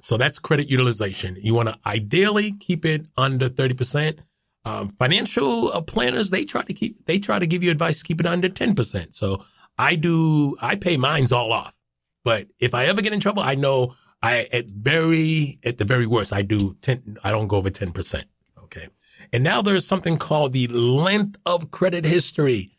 so 0.00 0.16
that's 0.16 0.38
credit 0.38 0.68
utilization. 0.68 1.36
You 1.40 1.54
want 1.54 1.68
to 1.68 1.78
ideally 1.86 2.54
keep 2.58 2.84
it 2.84 3.06
under 3.16 3.48
30%. 3.48 4.18
Um, 4.64 4.88
financial 4.88 5.72
uh, 5.72 5.80
planners, 5.80 6.30
they 6.30 6.44
try 6.44 6.62
to 6.62 6.72
keep, 6.72 7.04
they 7.06 7.18
try 7.18 7.38
to 7.38 7.46
give 7.46 7.62
you 7.62 7.70
advice, 7.70 8.02
keep 8.02 8.20
it 8.20 8.26
under 8.26 8.48
10%. 8.48 9.14
So 9.14 9.44
I 9.78 9.96
do, 9.96 10.56
I 10.60 10.76
pay 10.76 10.96
mines 10.96 11.32
all 11.32 11.52
off. 11.52 11.76
But 12.24 12.46
if 12.60 12.72
I 12.74 12.84
ever 12.86 13.02
get 13.02 13.12
in 13.12 13.20
trouble, 13.20 13.42
I 13.42 13.56
know 13.56 13.94
I, 14.22 14.48
at 14.52 14.66
very, 14.66 15.58
at 15.64 15.78
the 15.78 15.84
very 15.84 16.06
worst, 16.06 16.32
I 16.32 16.42
do 16.42 16.76
10, 16.80 17.16
I 17.24 17.30
don't 17.30 17.48
go 17.48 17.56
over 17.56 17.70
10%. 17.70 18.24
Okay. 18.64 18.88
And 19.32 19.44
now 19.44 19.62
there's 19.62 19.86
something 19.86 20.16
called 20.16 20.52
the 20.52 20.66
length 20.68 21.38
of 21.46 21.70
credit 21.70 22.04
history. 22.04 22.70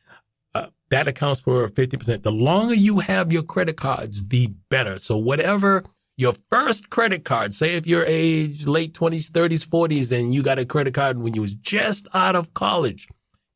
Uh, 0.55 0.67
that 0.89 1.07
accounts 1.07 1.41
for 1.41 1.67
50%. 1.69 2.23
The 2.23 2.31
longer 2.31 2.73
you 2.73 2.99
have 2.99 3.31
your 3.31 3.43
credit 3.43 3.77
cards, 3.77 4.27
the 4.27 4.47
better. 4.69 4.99
So 4.99 5.17
whatever 5.17 5.83
your 6.17 6.33
first 6.49 6.89
credit 6.89 7.25
card, 7.25 7.53
say 7.53 7.75
if 7.75 7.87
you're 7.87 8.05
age 8.05 8.67
late 8.67 8.93
20s, 8.93 9.29
30s, 9.31 9.67
40s, 9.67 10.17
and 10.17 10.33
you 10.33 10.43
got 10.43 10.59
a 10.59 10.65
credit 10.65 10.93
card 10.93 11.17
when 11.17 11.33
you 11.33 11.41
was 11.41 11.53
just 11.53 12.07
out 12.13 12.35
of 12.35 12.53
college, 12.53 13.07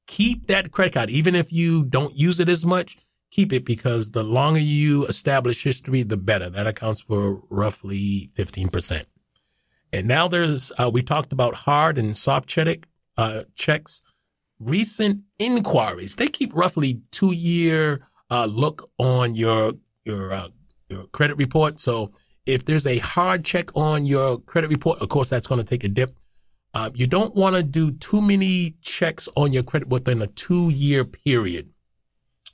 keep 0.07 0.47
that 0.47 0.71
credit 0.71 0.93
card. 0.93 1.09
Even 1.09 1.35
if 1.35 1.51
you 1.53 1.83
don't 1.83 2.15
use 2.15 2.39
it 2.39 2.49
as 2.49 2.65
much, 2.65 2.97
keep 3.31 3.53
it 3.53 3.65
because 3.65 4.11
the 4.11 4.23
longer 4.23 4.59
you 4.59 5.05
establish 5.05 5.63
history, 5.63 6.03
the 6.03 6.17
better. 6.17 6.49
That 6.49 6.67
accounts 6.67 7.01
for 7.01 7.41
roughly 7.49 8.29
15%. 8.35 9.05
And 9.97 10.07
now 10.07 10.27
there's, 10.27 10.71
uh, 10.77 10.91
we 10.93 11.01
talked 11.01 11.33
about 11.33 11.55
hard 11.55 11.97
and 11.97 12.15
soft 12.15 12.47
check, 12.47 12.87
uh, 13.17 13.43
checks. 13.55 13.99
Recent 14.59 15.23
inquiries, 15.39 16.15
they 16.15 16.27
keep 16.27 16.53
roughly 16.53 17.01
two 17.11 17.33
year, 17.33 17.99
uh, 18.29 18.45
look 18.45 18.89
on 18.99 19.33
your, 19.33 19.73
your, 20.05 20.33
uh, 20.33 20.49
your 20.87 21.05
credit 21.07 21.37
report. 21.37 21.79
So 21.79 22.11
if 22.45 22.65
there's 22.65 22.85
a 22.85 22.99
hard 22.99 23.43
check 23.43 23.75
on 23.75 24.05
your 24.05 24.37
credit 24.39 24.69
report, 24.69 24.99
of 24.99 25.09
course, 25.09 25.31
that's 25.31 25.47
going 25.47 25.59
to 25.59 25.65
take 25.65 25.83
a 25.83 25.87
dip. 25.87 26.11
Uh, 26.75 26.91
you 26.93 27.07
don't 27.07 27.35
want 27.35 27.55
to 27.55 27.63
do 27.63 27.91
too 27.91 28.21
many 28.21 28.75
checks 28.81 29.27
on 29.35 29.51
your 29.51 29.63
credit 29.63 29.89
within 29.89 30.21
a 30.21 30.27
two 30.27 30.69
year 30.69 31.05
period 31.05 31.69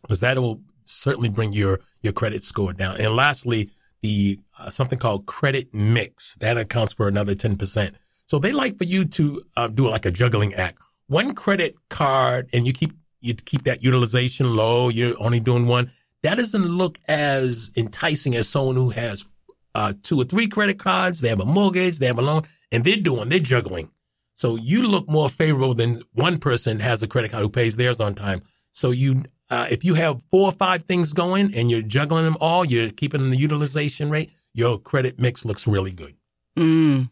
because 0.01 0.21
that 0.21 0.37
will 0.37 0.61
certainly 0.85 1.29
bring 1.29 1.51
your, 1.51 1.81
your 2.01 2.13
credit 2.13 2.41
score 2.41 2.71
down. 2.71 2.99
And 3.01 3.13
lastly, 3.15 3.67
the 4.03 4.37
uh, 4.59 4.69
something 4.69 4.99
called 4.99 5.25
credit 5.25 5.73
mix 5.73 6.35
that 6.35 6.57
accounts 6.57 6.93
for 6.93 7.07
another 7.07 7.33
10%. 7.33 7.95
So 8.27 8.37
they 8.37 8.51
like 8.51 8.77
for 8.77 8.83
you 8.83 9.05
to 9.05 9.41
uh, 9.57 9.67
do 9.69 9.89
like 9.89 10.05
a 10.05 10.11
juggling 10.11 10.53
act. 10.53 10.77
One 11.07 11.33
credit 11.33 11.75
card 11.89 12.49
and 12.53 12.67
you 12.67 12.73
keep, 12.73 12.91
you 13.21 13.33
keep 13.33 13.63
that 13.63 13.81
utilization 13.83 14.55
low. 14.55 14.89
You're 14.89 15.15
only 15.19 15.39
doing 15.39 15.65
one. 15.65 15.89
That 16.21 16.37
doesn't 16.37 16.65
look 16.65 16.99
as 17.07 17.71
enticing 17.75 18.35
as 18.35 18.47
someone 18.47 18.75
who 18.75 18.91
has 18.91 19.27
uh, 19.73 19.93
two 20.03 20.19
or 20.19 20.25
three 20.25 20.47
credit 20.47 20.79
cards. 20.79 21.21
They 21.21 21.29
have 21.29 21.39
a 21.39 21.45
mortgage, 21.45 21.99
they 21.99 22.07
have 22.07 22.19
a 22.19 22.21
loan, 22.21 22.43
and 22.71 22.83
they're 22.83 22.97
doing, 22.97 23.29
they're 23.29 23.39
juggling. 23.39 23.89
So 24.35 24.55
you 24.55 24.87
look 24.87 25.09
more 25.09 25.29
favorable 25.29 25.73
than 25.73 26.01
one 26.13 26.37
person 26.37 26.79
has 26.79 27.01
a 27.01 27.07
credit 27.07 27.31
card 27.31 27.43
who 27.43 27.49
pays 27.49 27.77
theirs 27.77 27.99
on 27.99 28.15
time. 28.15 28.41
So 28.71 28.91
you, 28.91 29.15
uh, 29.49 29.67
if 29.69 29.83
you 29.83 29.93
have 29.93 30.21
four 30.23 30.49
or 30.49 30.51
five 30.51 30.83
things 30.83 31.13
going 31.13 31.53
and 31.53 31.69
you're 31.69 31.81
juggling 31.81 32.23
them 32.25 32.37
all, 32.39 32.65
you're 32.65 32.89
keeping 32.89 33.29
the 33.29 33.37
utilization 33.37 34.09
rate, 34.09 34.31
your 34.53 34.79
credit 34.79 35.19
mix 35.19 35.45
looks 35.45 35.67
really 35.67 35.91
good. 35.91 36.15
Mm. 36.57 37.09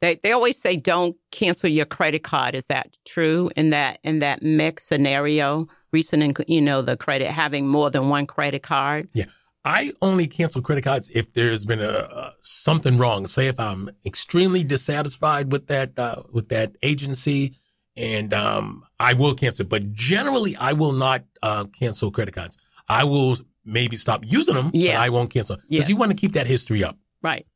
They 0.00 0.16
they 0.22 0.32
always 0.32 0.60
say 0.60 0.76
don't 0.76 1.16
cancel 1.30 1.68
your 1.68 1.84
credit 1.84 2.22
card. 2.22 2.54
Is 2.54 2.66
that 2.66 2.96
true 3.06 3.50
in 3.56 3.68
that 3.68 3.98
in 4.02 4.20
that 4.20 4.42
mix 4.42 4.84
scenario? 4.84 5.66
Recent, 5.92 6.38
you 6.48 6.62
know, 6.62 6.82
the 6.82 6.96
credit 6.96 7.28
having 7.28 7.66
more 7.66 7.90
than 7.90 8.08
one 8.08 8.26
credit 8.26 8.62
card. 8.62 9.08
Yeah. 9.12 9.26
I 9.64 9.92
only 10.00 10.26
cancel 10.26 10.62
credit 10.62 10.84
cards 10.84 11.10
if 11.10 11.34
there's 11.34 11.66
been 11.66 11.80
a, 11.80 11.84
a 11.84 12.34
something 12.40 12.96
wrong. 12.96 13.26
Say 13.26 13.48
if 13.48 13.60
I'm 13.60 13.90
extremely 14.06 14.64
dissatisfied 14.64 15.52
with 15.52 15.66
that 15.66 15.98
uh, 15.98 16.22
with 16.32 16.48
that 16.48 16.76
agency, 16.82 17.56
and 17.96 18.32
um, 18.34 18.82
I 18.98 19.14
will 19.14 19.34
cancel. 19.34 19.66
But 19.66 19.92
generally, 19.92 20.56
I 20.56 20.72
will 20.72 20.92
not 20.92 21.24
uh, 21.42 21.64
cancel 21.78 22.10
credit 22.10 22.34
cards. 22.34 22.56
I 22.88 23.04
will 23.04 23.36
maybe 23.64 23.96
stop 23.96 24.20
using 24.24 24.54
them. 24.54 24.70
Yeah. 24.72 24.94
but 24.94 25.00
I 25.02 25.08
won't 25.10 25.30
cancel 25.30 25.56
because 25.56 25.84
Yeah. 25.84 25.88
you 25.88 25.96
want 25.96 26.10
to 26.10 26.16
keep 26.16 26.32
that 26.32 26.46
history 26.46 26.82
up. 26.84 26.96
Right. 27.22 27.46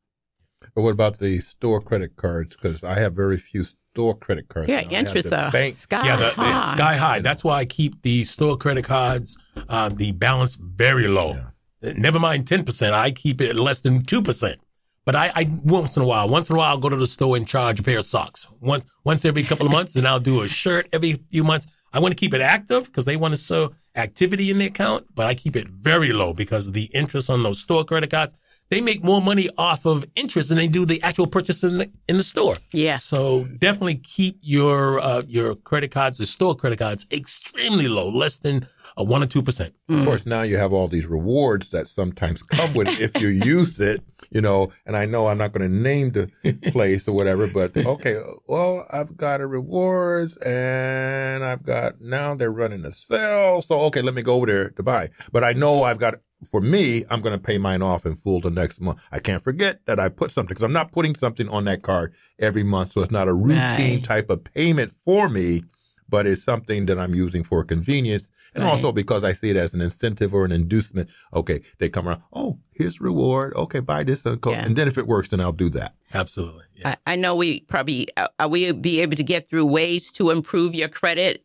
But 0.74 0.82
what 0.82 0.90
about 0.92 1.18
the 1.18 1.40
store 1.40 1.80
credit 1.80 2.16
cards? 2.16 2.54
Because 2.56 2.82
I 2.84 2.98
have 2.98 3.14
very 3.14 3.36
few 3.36 3.64
store 3.64 4.14
credit 4.16 4.48
cards. 4.48 4.68
Yeah, 4.68 4.80
now. 4.80 4.80
I 4.80 4.82
have 4.84 4.92
interests 5.06 5.30
the 5.30 5.46
are 5.46 5.50
bank. 5.50 5.74
sky 5.74 6.04
yeah, 6.06 6.16
the, 6.16 6.24
the 6.36 6.42
high. 6.42 6.74
sky 6.74 6.96
high. 6.96 7.20
That's 7.20 7.44
why 7.44 7.58
I 7.58 7.64
keep 7.64 8.02
the 8.02 8.24
store 8.24 8.56
credit 8.56 8.84
cards, 8.84 9.36
uh, 9.68 9.88
the 9.90 10.12
balance 10.12 10.56
very 10.56 11.06
low. 11.06 11.38
Never 11.82 12.18
mind 12.18 12.46
ten 12.46 12.64
percent. 12.64 12.94
I 12.94 13.10
keep 13.10 13.40
it 13.40 13.56
less 13.56 13.82
than 13.82 14.02
two 14.04 14.22
percent. 14.22 14.58
But 15.04 15.16
I, 15.16 15.30
I 15.34 15.50
once 15.64 15.96
in 15.96 16.02
a 16.02 16.06
while, 16.06 16.28
once 16.28 16.48
in 16.48 16.56
a 16.56 16.58
while, 16.58 16.70
I'll 16.70 16.78
go 16.78 16.88
to 16.88 16.96
the 16.96 17.06
store 17.06 17.36
and 17.36 17.46
charge 17.46 17.78
a 17.78 17.82
pair 17.82 17.98
of 17.98 18.04
socks 18.04 18.48
once 18.60 18.86
once 19.04 19.24
every 19.24 19.42
couple 19.42 19.66
of 19.66 19.72
months, 19.72 19.96
and 19.96 20.06
I'll 20.08 20.20
do 20.20 20.42
a 20.42 20.48
shirt 20.48 20.88
every 20.92 21.18
few 21.30 21.44
months. 21.44 21.66
I 21.92 22.00
want 22.00 22.12
to 22.12 22.18
keep 22.18 22.34
it 22.34 22.40
active 22.40 22.86
because 22.86 23.04
they 23.04 23.16
want 23.16 23.34
to 23.34 23.40
show 23.40 23.72
activity 23.94 24.50
in 24.50 24.58
the 24.58 24.66
account, 24.66 25.06
but 25.14 25.26
I 25.26 25.34
keep 25.34 25.54
it 25.56 25.68
very 25.68 26.12
low 26.12 26.32
because 26.32 26.72
the 26.72 26.90
interest 26.94 27.30
on 27.30 27.42
those 27.42 27.60
store 27.60 27.84
credit 27.84 28.10
cards, 28.10 28.34
they 28.74 28.80
make 28.80 29.04
more 29.04 29.20
money 29.20 29.48
off 29.56 29.86
of 29.86 30.04
interest 30.16 30.48
than 30.48 30.58
they 30.58 30.66
do 30.66 30.84
the 30.84 31.00
actual 31.02 31.28
purchase 31.28 31.62
in 31.62 31.78
the, 31.78 31.90
in 32.08 32.16
the 32.16 32.24
store. 32.24 32.56
Yeah. 32.72 32.96
So 32.96 33.44
definitely 33.44 33.96
keep 33.96 34.38
your 34.42 34.98
uh, 34.98 35.22
your 35.28 35.54
credit 35.54 35.92
cards, 35.92 36.18
the 36.18 36.26
store 36.26 36.56
credit 36.56 36.80
cards, 36.80 37.06
extremely 37.12 37.86
low, 37.86 38.10
less 38.10 38.38
than 38.38 38.66
a 38.96 39.04
one 39.04 39.22
or 39.22 39.26
two 39.26 39.42
percent. 39.42 39.74
Of 39.88 40.04
course, 40.04 40.26
now 40.26 40.42
you 40.42 40.56
have 40.56 40.72
all 40.72 40.88
these 40.88 41.06
rewards 41.06 41.70
that 41.70 41.88
sometimes 41.88 42.42
come 42.42 42.74
with 42.74 42.88
it 42.88 43.00
if 43.00 43.20
you 43.20 43.28
use 43.54 43.78
it, 43.78 44.02
you 44.30 44.40
know. 44.40 44.70
And 44.86 44.96
I 44.96 45.06
know 45.06 45.28
I'm 45.28 45.38
not 45.38 45.52
going 45.52 45.68
to 45.68 45.76
name 45.76 46.10
the 46.10 46.30
place 46.72 47.06
or 47.06 47.14
whatever, 47.14 47.46
but 47.46 47.76
okay, 47.76 48.20
well, 48.46 48.86
I've 48.90 49.16
got 49.16 49.40
a 49.40 49.46
rewards 49.46 50.36
and 50.38 51.44
I've 51.44 51.62
got 51.62 52.00
now 52.00 52.34
they're 52.34 52.52
running 52.52 52.84
a 52.84 52.92
sale. 52.92 53.62
So, 53.62 53.80
okay, 53.82 54.02
let 54.02 54.14
me 54.14 54.22
go 54.22 54.34
over 54.34 54.46
there 54.46 54.70
to 54.70 54.82
buy. 54.82 55.10
But 55.32 55.44
I 55.44 55.52
know 55.52 55.82
I've 55.82 55.98
got, 55.98 56.16
for 56.44 56.60
me, 56.60 57.04
I'm 57.10 57.20
going 57.20 57.36
to 57.36 57.42
pay 57.42 57.58
mine 57.58 57.82
off 57.82 58.06
in 58.06 58.16
full 58.16 58.40
the 58.40 58.50
next 58.50 58.80
month. 58.80 59.02
I 59.10 59.18
can't 59.18 59.42
forget 59.42 59.84
that 59.86 59.98
I 59.98 60.08
put 60.08 60.30
something 60.30 60.48
because 60.48 60.62
I'm 60.64 60.72
not 60.72 60.92
putting 60.92 61.14
something 61.14 61.48
on 61.48 61.64
that 61.64 61.82
card 61.82 62.12
every 62.38 62.62
month. 62.64 62.92
So 62.92 63.00
it's 63.02 63.12
not 63.12 63.28
a 63.28 63.34
routine 63.34 63.96
Right. 63.96 64.04
type 64.04 64.30
of 64.30 64.44
payment 64.44 64.92
for 65.04 65.28
me 65.28 65.64
but 66.06 66.26
it's 66.26 66.44
something 66.44 66.84
that 66.86 66.98
I'm 66.98 67.14
using 67.14 67.42
for 67.42 67.64
convenience 67.64 68.30
and 68.54 68.62
Right. 68.62 68.70
also 68.70 68.92
because 68.92 69.24
I 69.24 69.32
see 69.32 69.48
it 69.50 69.56
as 69.56 69.72
an 69.72 69.80
incentive 69.80 70.34
or 70.34 70.44
an 70.44 70.52
inducement. 70.52 71.08
Okay, 71.32 71.62
they 71.78 71.88
come 71.88 72.06
around. 72.06 72.20
Oh, 72.32 72.58
here's 72.72 73.00
reward. 73.00 73.54
Okay, 73.56 73.80
buy 73.80 74.04
this 74.04 74.24
and, 74.26 74.38
Yeah. 74.46 74.64
and 74.64 74.76
then 74.76 74.86
if 74.86 74.98
it 74.98 75.06
works, 75.08 75.28
then 75.30 75.40
I'll 75.40 75.50
do 75.50 75.70
that. 75.70 75.94
Absolutely. 76.12 76.64
Yeah. 76.76 76.94
I, 77.06 77.14
I 77.14 77.16
know 77.16 77.34
we 77.34 77.60
probably 77.62 78.06
uh, 78.18 78.28
are 78.38 78.48
we 78.48 78.70
be 78.72 79.00
able 79.00 79.16
to 79.16 79.24
get 79.24 79.48
through 79.48 79.64
ways 79.66 80.12
to 80.12 80.30
improve 80.30 80.74
your 80.74 80.88
credit. 80.88 81.42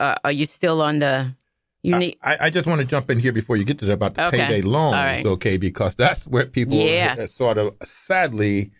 Uh, 0.00 0.14
are 0.24 0.32
you 0.32 0.46
still 0.46 0.80
on 0.80 1.00
the? 1.00 1.34
You 1.88 1.98
need. 1.98 2.16
I, 2.22 2.36
I 2.42 2.50
just 2.50 2.66
want 2.66 2.80
to 2.80 2.86
jump 2.86 3.10
in 3.10 3.18
here 3.18 3.32
before 3.32 3.56
you 3.56 3.64
get 3.64 3.78
to 3.80 3.84
that 3.86 3.92
about 3.94 4.14
the 4.14 4.26
Okay. 4.26 4.38
payday 4.38 4.62
loans, 4.62 4.96
All 4.96 5.04
right. 5.04 5.26
okay? 5.26 5.56
Because 5.56 5.96
that's 5.96 6.26
where 6.28 6.46
people 6.46 6.76
Yes. 6.76 7.18
uh, 7.18 7.26
sort 7.26 7.58
of 7.58 7.76
sadly 7.82 8.72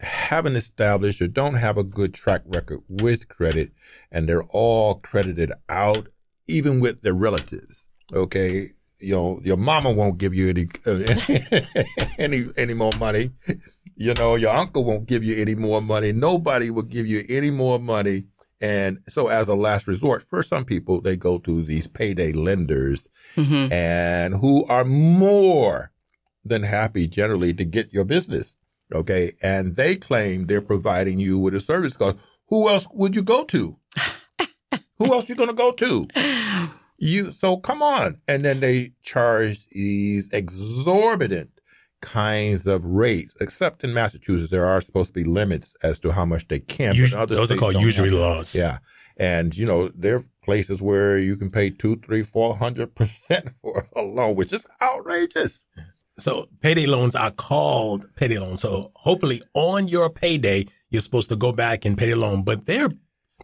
haven't 0.00 0.56
established 0.56 1.22
or 1.22 1.28
don't 1.28 1.54
have 1.54 1.78
a 1.78 1.84
good 1.84 2.12
track 2.12 2.42
record 2.46 2.80
with 2.88 3.28
credit, 3.28 3.72
and 4.10 4.28
they're 4.28 4.44
all 4.44 4.96
credited 4.96 5.52
out, 5.68 6.08
even 6.46 6.80
with 6.80 7.00
their 7.02 7.14
relatives, 7.14 7.86
okay? 8.12 8.72
You 8.98 9.14
know, 9.14 9.40
your 9.44 9.56
mama 9.56 9.90
won't 9.92 10.18
give 10.18 10.34
you 10.34 10.48
any 10.48 10.66
any 12.18 12.46
any 12.56 12.74
more 12.74 12.92
money. 12.98 13.30
You 13.94 14.14
know, 14.14 14.34
your 14.36 14.54
uncle 14.54 14.84
won't 14.84 15.06
give 15.06 15.24
you 15.24 15.36
any 15.40 15.54
more 15.54 15.80
money. 15.80 16.12
Nobody 16.12 16.70
will 16.70 16.82
give 16.82 17.06
you 17.06 17.24
any 17.28 17.50
more 17.50 17.78
money. 17.78 18.24
And 18.60 18.98
so, 19.08 19.28
as 19.28 19.48
a 19.48 19.54
last 19.54 19.86
resort, 19.86 20.22
for 20.22 20.42
some 20.42 20.64
people, 20.64 21.00
they 21.00 21.16
go 21.16 21.38
to 21.40 21.62
these 21.62 21.86
payday 21.88 22.32
lenders 22.32 23.08
Mhm. 23.36 23.70
and 23.70 24.36
who 24.36 24.64
are 24.66 24.84
more 24.84 25.92
than 26.44 26.62
happy 26.62 27.06
generally 27.06 27.52
to 27.54 27.64
get 27.64 27.92
your 27.92 28.04
business. 28.04 28.56
Okay. 28.94 29.32
And 29.42 29.74
they 29.76 29.96
claim 29.96 30.46
they're 30.46 30.62
providing 30.62 31.18
you 31.18 31.38
with 31.38 31.54
a 31.54 31.60
service 31.60 31.92
because 31.94 32.14
who 32.48 32.68
else 32.68 32.86
would 32.92 33.16
you 33.16 33.22
go 33.22 33.44
to? 33.44 33.76
who 34.98 35.12
else 35.12 35.28
you 35.28 35.34
going 35.34 35.48
to 35.48 35.54
go 35.54 35.72
to? 35.72 36.06
You, 36.98 37.30
so 37.32 37.58
come 37.58 37.82
on. 37.82 38.22
And 38.26 38.42
then 38.42 38.60
they 38.60 38.94
charge 39.02 39.66
these 39.68 40.30
exorbitant 40.32 41.50
kinds 42.06 42.68
of 42.68 42.84
rates, 42.84 43.36
except 43.40 43.82
in 43.82 43.92
Massachusetts, 43.92 44.50
there 44.50 44.64
are 44.64 44.80
supposed 44.80 45.08
to 45.08 45.12
be 45.12 45.24
limits 45.24 45.74
as 45.82 45.98
to 45.98 46.12
how 46.12 46.24
much 46.24 46.46
they 46.46 46.60
can. 46.60 46.92
Us- 46.92 47.12
other 47.12 47.34
those 47.34 47.50
are 47.50 47.56
called 47.56 47.74
usury 47.74 48.10
laws. 48.10 48.54
Yeah. 48.54 48.78
And, 49.16 49.56
you 49.56 49.66
know, 49.66 49.88
there 49.88 50.16
are 50.16 50.22
places 50.44 50.80
where 50.80 51.18
you 51.18 51.36
can 51.36 51.50
pay 51.50 51.70
two, 51.70 51.96
three, 51.96 52.22
four 52.22 52.56
hundred 52.56 52.94
percent 52.94 53.50
for 53.62 53.88
a 53.96 54.02
loan, 54.02 54.36
which 54.36 54.52
is 54.52 54.66
outrageous. 54.80 55.66
So 56.18 56.46
payday 56.60 56.86
loans 56.86 57.14
are 57.16 57.32
called 57.32 58.06
payday 58.14 58.38
loans. 58.38 58.60
So 58.60 58.92
hopefully 58.94 59.42
on 59.54 59.88
your 59.88 60.08
payday, 60.08 60.66
you're 60.90 61.02
supposed 61.02 61.28
to 61.30 61.36
go 61.36 61.50
back 61.52 61.84
and 61.84 61.98
pay 61.98 62.10
the 62.10 62.16
loan, 62.16 62.44
but 62.44 62.66
they're 62.66 62.90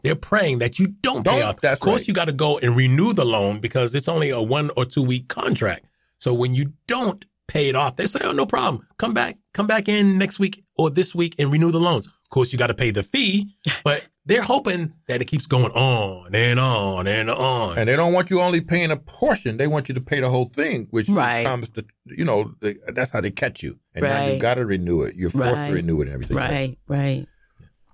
they're 0.02 0.14
praying 0.16 0.60
that 0.60 0.78
you 0.78 0.86
don't, 0.86 1.24
pay 1.24 1.38
Don't, 1.38 1.42
off. 1.42 1.60
that's 1.60 1.80
of 1.80 1.84
course, 1.84 2.02
right. 2.02 2.08
you 2.08 2.14
got 2.14 2.26
to 2.26 2.32
go 2.32 2.58
and 2.58 2.76
renew 2.76 3.12
the 3.12 3.24
loan 3.24 3.60
because 3.60 3.94
it's 3.94 4.08
only 4.08 4.30
a 4.30 4.40
one 4.40 4.70
or 4.76 4.84
two 4.84 5.02
week 5.02 5.28
contract. 5.28 5.84
So 6.18 6.32
when 6.32 6.54
you 6.54 6.72
don't 6.86 7.24
pay 7.52 7.68
it 7.68 7.76
off, 7.76 7.96
they 7.96 8.06
say, 8.06 8.20
"Oh, 8.24 8.32
no 8.32 8.46
problem. 8.46 8.86
Come 8.98 9.14
back, 9.14 9.36
come 9.54 9.66
back 9.66 9.88
in 9.88 10.18
next 10.18 10.38
week 10.38 10.64
or 10.76 10.90
this 10.90 11.14
week 11.14 11.34
and 11.38 11.52
renew 11.52 11.70
the 11.70 11.78
loans." 11.78 12.06
Of 12.06 12.30
course, 12.30 12.52
you 12.52 12.58
got 12.58 12.68
to 12.68 12.74
pay 12.74 12.90
the 12.90 13.02
fee, 13.02 13.48
but 13.84 14.06
they're 14.24 14.42
hoping 14.42 14.94
that 15.08 15.20
it 15.20 15.26
keeps 15.26 15.46
going 15.46 15.72
on 15.72 16.34
and 16.34 16.58
on 16.60 17.06
and 17.06 17.28
on. 17.28 17.76
And 17.78 17.88
they 17.88 17.96
don't 17.96 18.12
want 18.12 18.30
you 18.30 18.40
only 18.40 18.60
paying 18.60 18.90
a 18.90 18.96
portion; 18.96 19.56
they 19.58 19.66
want 19.66 19.88
you 19.88 19.94
to 19.94 20.00
pay 20.00 20.20
the 20.20 20.30
whole 20.30 20.46
thing, 20.46 20.86
which 20.90 21.08
Right. 21.08 21.44
comes 21.46 21.68
to 21.70 21.84
you 22.06 22.24
know 22.24 22.54
they, 22.60 22.76
that's 22.94 23.10
how 23.10 23.20
they 23.20 23.30
catch 23.30 23.62
you. 23.62 23.78
And 23.94 24.04
now 24.04 24.20
Right. 24.20 24.34
you 24.34 24.40
got 24.40 24.54
to 24.54 24.64
renew 24.66 25.02
it. 25.02 25.14
You're 25.16 25.30
forced 25.30 25.52
Right. 25.56 25.68
to 25.68 25.74
renew 25.74 26.00
it 26.00 26.06
and 26.08 26.14
everything. 26.14 26.36
Right, 26.36 26.78
right. 26.88 27.26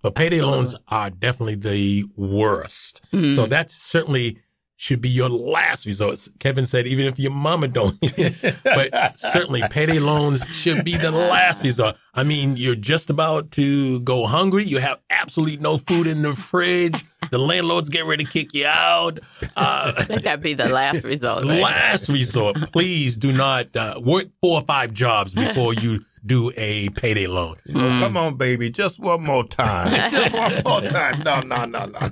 But 0.00 0.14
payday 0.14 0.40
loans 0.40 0.76
are 0.86 1.10
definitely 1.10 1.56
the 1.56 2.04
worst. 2.16 3.02
Mm-hmm. 3.12 3.32
So 3.32 3.46
that's 3.46 3.74
certainly 3.74 4.38
should 4.80 5.00
be 5.00 5.08
your 5.08 5.28
last 5.28 5.86
resort. 5.86 6.26
Kevin 6.38 6.64
said, 6.64 6.86
even 6.86 7.06
if 7.06 7.18
your 7.18 7.32
mama 7.32 7.66
don't, 7.66 8.00
but 8.64 9.18
certainly 9.18 9.60
payday 9.70 9.98
loans 9.98 10.44
should 10.52 10.84
be 10.84 10.96
the 10.96 11.10
last 11.10 11.64
resort. 11.64 11.96
I 12.14 12.22
mean, 12.22 12.56
you're 12.56 12.76
just 12.76 13.10
about 13.10 13.50
to 13.52 14.00
go 14.02 14.26
hungry. 14.26 14.62
You 14.62 14.78
have 14.78 15.00
absolutely 15.10 15.56
no 15.56 15.78
food 15.78 16.06
in 16.06 16.22
the 16.22 16.32
fridge. 16.32 17.04
The 17.32 17.38
landlord's 17.38 17.88
getting 17.88 18.08
ready 18.08 18.24
to 18.24 18.30
kick 18.30 18.54
you 18.54 18.66
out. 18.66 19.18
Uh, 19.56 19.92
Let 20.08 20.22
that 20.22 20.40
be 20.40 20.54
the 20.54 20.72
last 20.72 21.02
resort. 21.02 21.44
right? 21.44 21.60
last 21.60 22.08
resort, 22.08 22.56
please 22.72 23.18
do 23.18 23.32
not 23.32 23.74
uh, 23.74 24.00
work 24.00 24.26
four 24.40 24.60
or 24.60 24.64
five 24.64 24.92
jobs 24.94 25.34
before 25.34 25.74
you 25.74 25.98
do 26.24 26.52
a 26.56 26.88
payday 26.90 27.26
loan. 27.26 27.56
Oh, 27.70 27.98
come 28.00 28.16
on, 28.16 28.36
baby, 28.36 28.70
just 28.70 28.98
one 28.98 29.22
more 29.24 29.44
time. 29.44 29.90
just 30.12 30.34
one 30.34 30.62
more 30.64 30.80
time. 30.90 31.20
No, 31.20 31.40
no, 31.40 31.64
no, 31.64 31.86
no. 31.86 32.10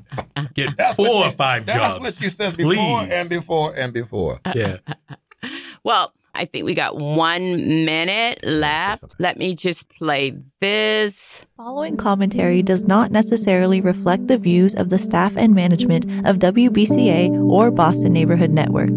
Get 0.55 0.71
four 0.97 1.27
or 1.27 1.31
five 1.33 1.67
That's 1.67 1.79
jobs. 1.79 2.01
what 2.01 2.21
you 2.21 2.31
said 2.31 2.57
before 2.57 3.01
and 3.11 3.29
before 3.29 3.75
and 3.77 3.93
before. 3.93 4.41
Uh, 4.45 4.53
yeah. 4.55 4.77
Well, 5.85 6.13
I 6.35 6.45
think 6.45 6.65
we 6.65 6.75
got 6.75 6.97
one 6.97 7.85
minute 7.85 8.41
left. 8.43 9.15
Let 9.19 9.39
me 9.39 9.55
just 9.55 9.89
play 9.89 10.33
this. 10.61 11.47
Following 11.57 11.97
commentary 11.97 12.63
does 12.63 12.89
not 12.89 13.13
necessarily 13.13 13.81
reflect 13.81 14.27
the 14.27 14.37
views 14.37 14.75
of 14.75 14.89
the 14.89 14.99
staff 14.99 15.37
and 15.37 15.55
management 15.55 16.05
of 16.27 16.39
WBCA 16.39 17.31
or 17.49 17.71
Boston 17.71 18.13
Neighborhood 18.13 18.51
Network. 18.51 18.91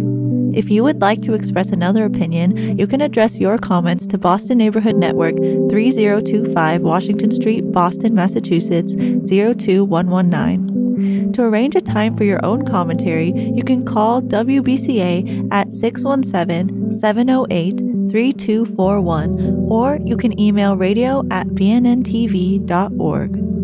If 0.54 0.70
you 0.70 0.84
would 0.84 1.02
like 1.02 1.22
to 1.24 1.34
express 1.34 1.72
another 1.72 2.06
opinion, 2.06 2.78
you 2.78 2.88
can 2.88 3.02
address 3.02 3.40
your 3.40 3.58
comments 3.58 4.08
to 4.08 4.18
Boston 4.18 4.58
Neighborhood 4.58 4.96
Network, 4.96 5.38
3025 5.38 6.82
Washington 6.82 7.32
Street, 7.32 7.72
Boston, 7.72 8.16
Massachusetts, 8.16 8.96
02119. 8.96 11.32
To 11.34 11.44
arrange 11.44 11.76
a 11.76 11.82
time 11.82 12.18
for 12.18 12.24
your 12.24 12.44
own 12.44 12.66
commentary, 12.66 13.32
you 13.32 13.64
can 13.64 13.86
call 13.86 14.22
WBCA 14.22 15.50
at 15.52 15.72
617 15.72 17.00
708 17.00 17.78
3241 18.10 19.68
or 19.70 20.00
you 20.04 20.18
can 20.18 20.38
email 20.40 20.76
radio 20.76 21.24
at 21.32 21.48
bnntv.org. 21.48 23.59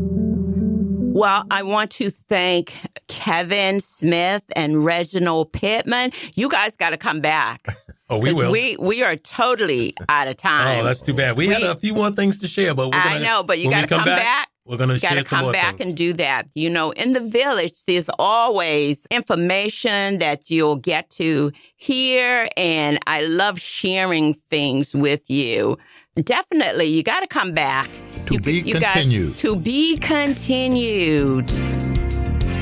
Well, 1.16 1.46
I 1.50 1.64
want 1.64 1.92
to 1.92 2.10
thank 2.10 2.78
Kevin 3.08 3.80
Smith 3.80 4.44
and 4.54 4.84
Reginald 4.84 5.54
Pittman. 5.54 6.12
You 6.34 6.50
guys 6.50 6.76
got 6.76 6.90
to 6.90 6.98
come 6.98 7.22
back. 7.22 7.66
Oh, 8.08 8.20
we 8.20 8.36
will. 8.36 8.52
We 8.52 8.78
we 8.78 9.02
are 9.02 9.16
totally 9.16 9.96
out 10.10 10.28
of 10.28 10.34
oh, 10.34 10.48
time. 10.48 10.80
Oh, 10.82 10.84
that's 10.84 11.02
too 11.02 11.16
bad. 11.16 11.36
We, 11.36 11.48
had 11.48 11.64
a 11.64 11.74
few 11.74 11.96
more 11.96 12.12
things 12.12 12.40
to 12.42 12.48
share, 12.48 12.76
but 12.76 12.92
we're 12.92 13.00
I 13.00 13.14
gonna, 13.14 13.26
know, 13.26 13.42
but 13.42 13.58
you 13.58 13.68
got 13.72 13.82
to 13.82 13.88
come 13.88 14.06
back. 14.06 14.48
We're 14.64 14.78
gonna 14.78 15.00
share 15.00 15.10
that. 15.10 15.16
You 15.16 15.16
Got 15.16 15.24
to 15.24 15.28
some 15.28 15.38
come 15.38 15.46
more 15.46 15.54
back 15.54 15.78
things. 15.78 15.90
and 15.90 15.98
do 15.98 16.14
that. 16.14 16.48
You 16.54 16.70
know, 16.70 16.92
in 16.92 17.14
the 17.14 17.22
village, 17.22 17.84
there's 17.88 18.12
always 18.20 19.08
information 19.10 20.20
that 20.20 20.52
you'll 20.52 20.76
get 20.76 21.10
to 21.12 21.52
hear, 21.78 22.48
and 22.56 23.00
I 23.08 23.26
love 23.26 23.60
sharing 23.60 24.36
things 24.36 24.94
with 24.94 25.28
you. 25.28 25.80
Definitely, 26.16 26.86
you 26.86 27.02
got 27.02 27.22
to 27.22 27.28
come 27.28 27.54
back. 27.54 27.90
To 28.28 28.34
You- 28.36 28.40
be 28.40 28.54
you 28.66 28.80
guys- 28.80 28.94
continued. 28.94 29.38
to 29.38 29.56
be 29.56 29.98
continued. 29.98 31.52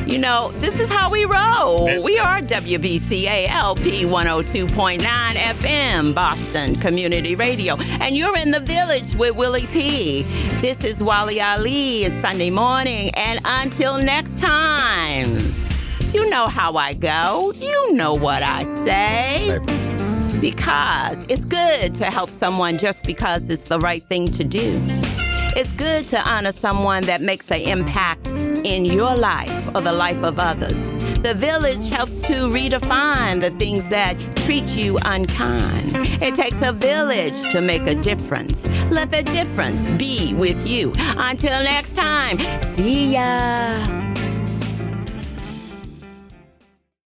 You 0.06 0.20
know, 0.20 0.52
this 0.60 0.80
is 0.80 0.90
how 0.90 1.10
we 1.10 1.24
roll. 1.26 2.04
We 2.04 2.20
are 2.20 2.42
WBCA 2.42 3.48
LP 3.50 4.06
102.9 4.06 5.02
FM, 5.38 6.14
Boston 6.14 6.76
Community 6.76 7.36
Radio. 7.36 7.78
And 8.02 8.16
you're 8.16 8.38
in 8.38 8.52
the 8.52 8.60
village 8.60 9.16
with 9.16 9.36
Willie 9.36 9.66
P. 9.68 10.24
This 10.62 10.84
is 10.84 11.02
Wally 11.02 11.40
Ali. 11.42 12.04
It's 12.04 12.16
Sunday 12.16 12.50
morning. 12.50 13.12
And 13.16 13.40
until 13.46 13.98
next 13.98 14.40
time, 14.40 15.38
you 16.14 16.30
know 16.30 16.48
how 16.48 16.76
I 16.76 16.94
go. 16.94 17.54
You 17.60 17.94
know 17.96 18.14
what 18.14 18.44
I 18.44 18.64
say. 18.64 19.58
Because 20.42 21.26
it's 21.30 21.46
good 21.46 21.96
to 21.96 22.06
help 22.06 22.30
someone 22.30 22.78
just 22.78 23.06
because 23.06 23.50
it's 23.50 23.66
the 23.66 23.80
right 23.80 24.04
thing 24.04 24.30
to 24.34 24.44
do. 24.44 24.80
It's 25.56 25.72
good 25.72 26.08
to 26.10 26.20
honor 26.30 26.52
someone 26.52 27.04
that 27.04 27.22
makes 27.22 27.52
an 27.52 27.62
impact 27.62 28.28
in 28.64 28.86
your 28.86 29.16
life 29.16 29.68
or 29.76 29.82
the 29.82 29.92
life 29.92 30.22
of 30.24 30.40
others. 30.40 30.98
The 31.20 31.34
village 31.36 31.90
helps 31.90 32.22
to 32.24 32.34
redefine 32.50 33.40
the 33.40 33.52
things 33.52 33.90
that 33.90 34.16
treat 34.36 34.76
you 34.76 34.98
unkind. 35.06 35.92
It 36.24 36.34
takes 36.36 36.62
a 36.62 36.72
village 36.74 37.40
to 37.52 37.62
make 37.62 37.84
a 37.84 37.96
difference. 37.96 38.68
Let 38.90 39.12
the 39.12 39.24
difference 39.24 39.92
be 39.92 40.34
with 40.34 40.68
you. 40.68 40.94
Until 41.18 41.64
next 41.64 41.94
time, 41.94 42.38
see 42.60 43.14
ya. 43.14 44.13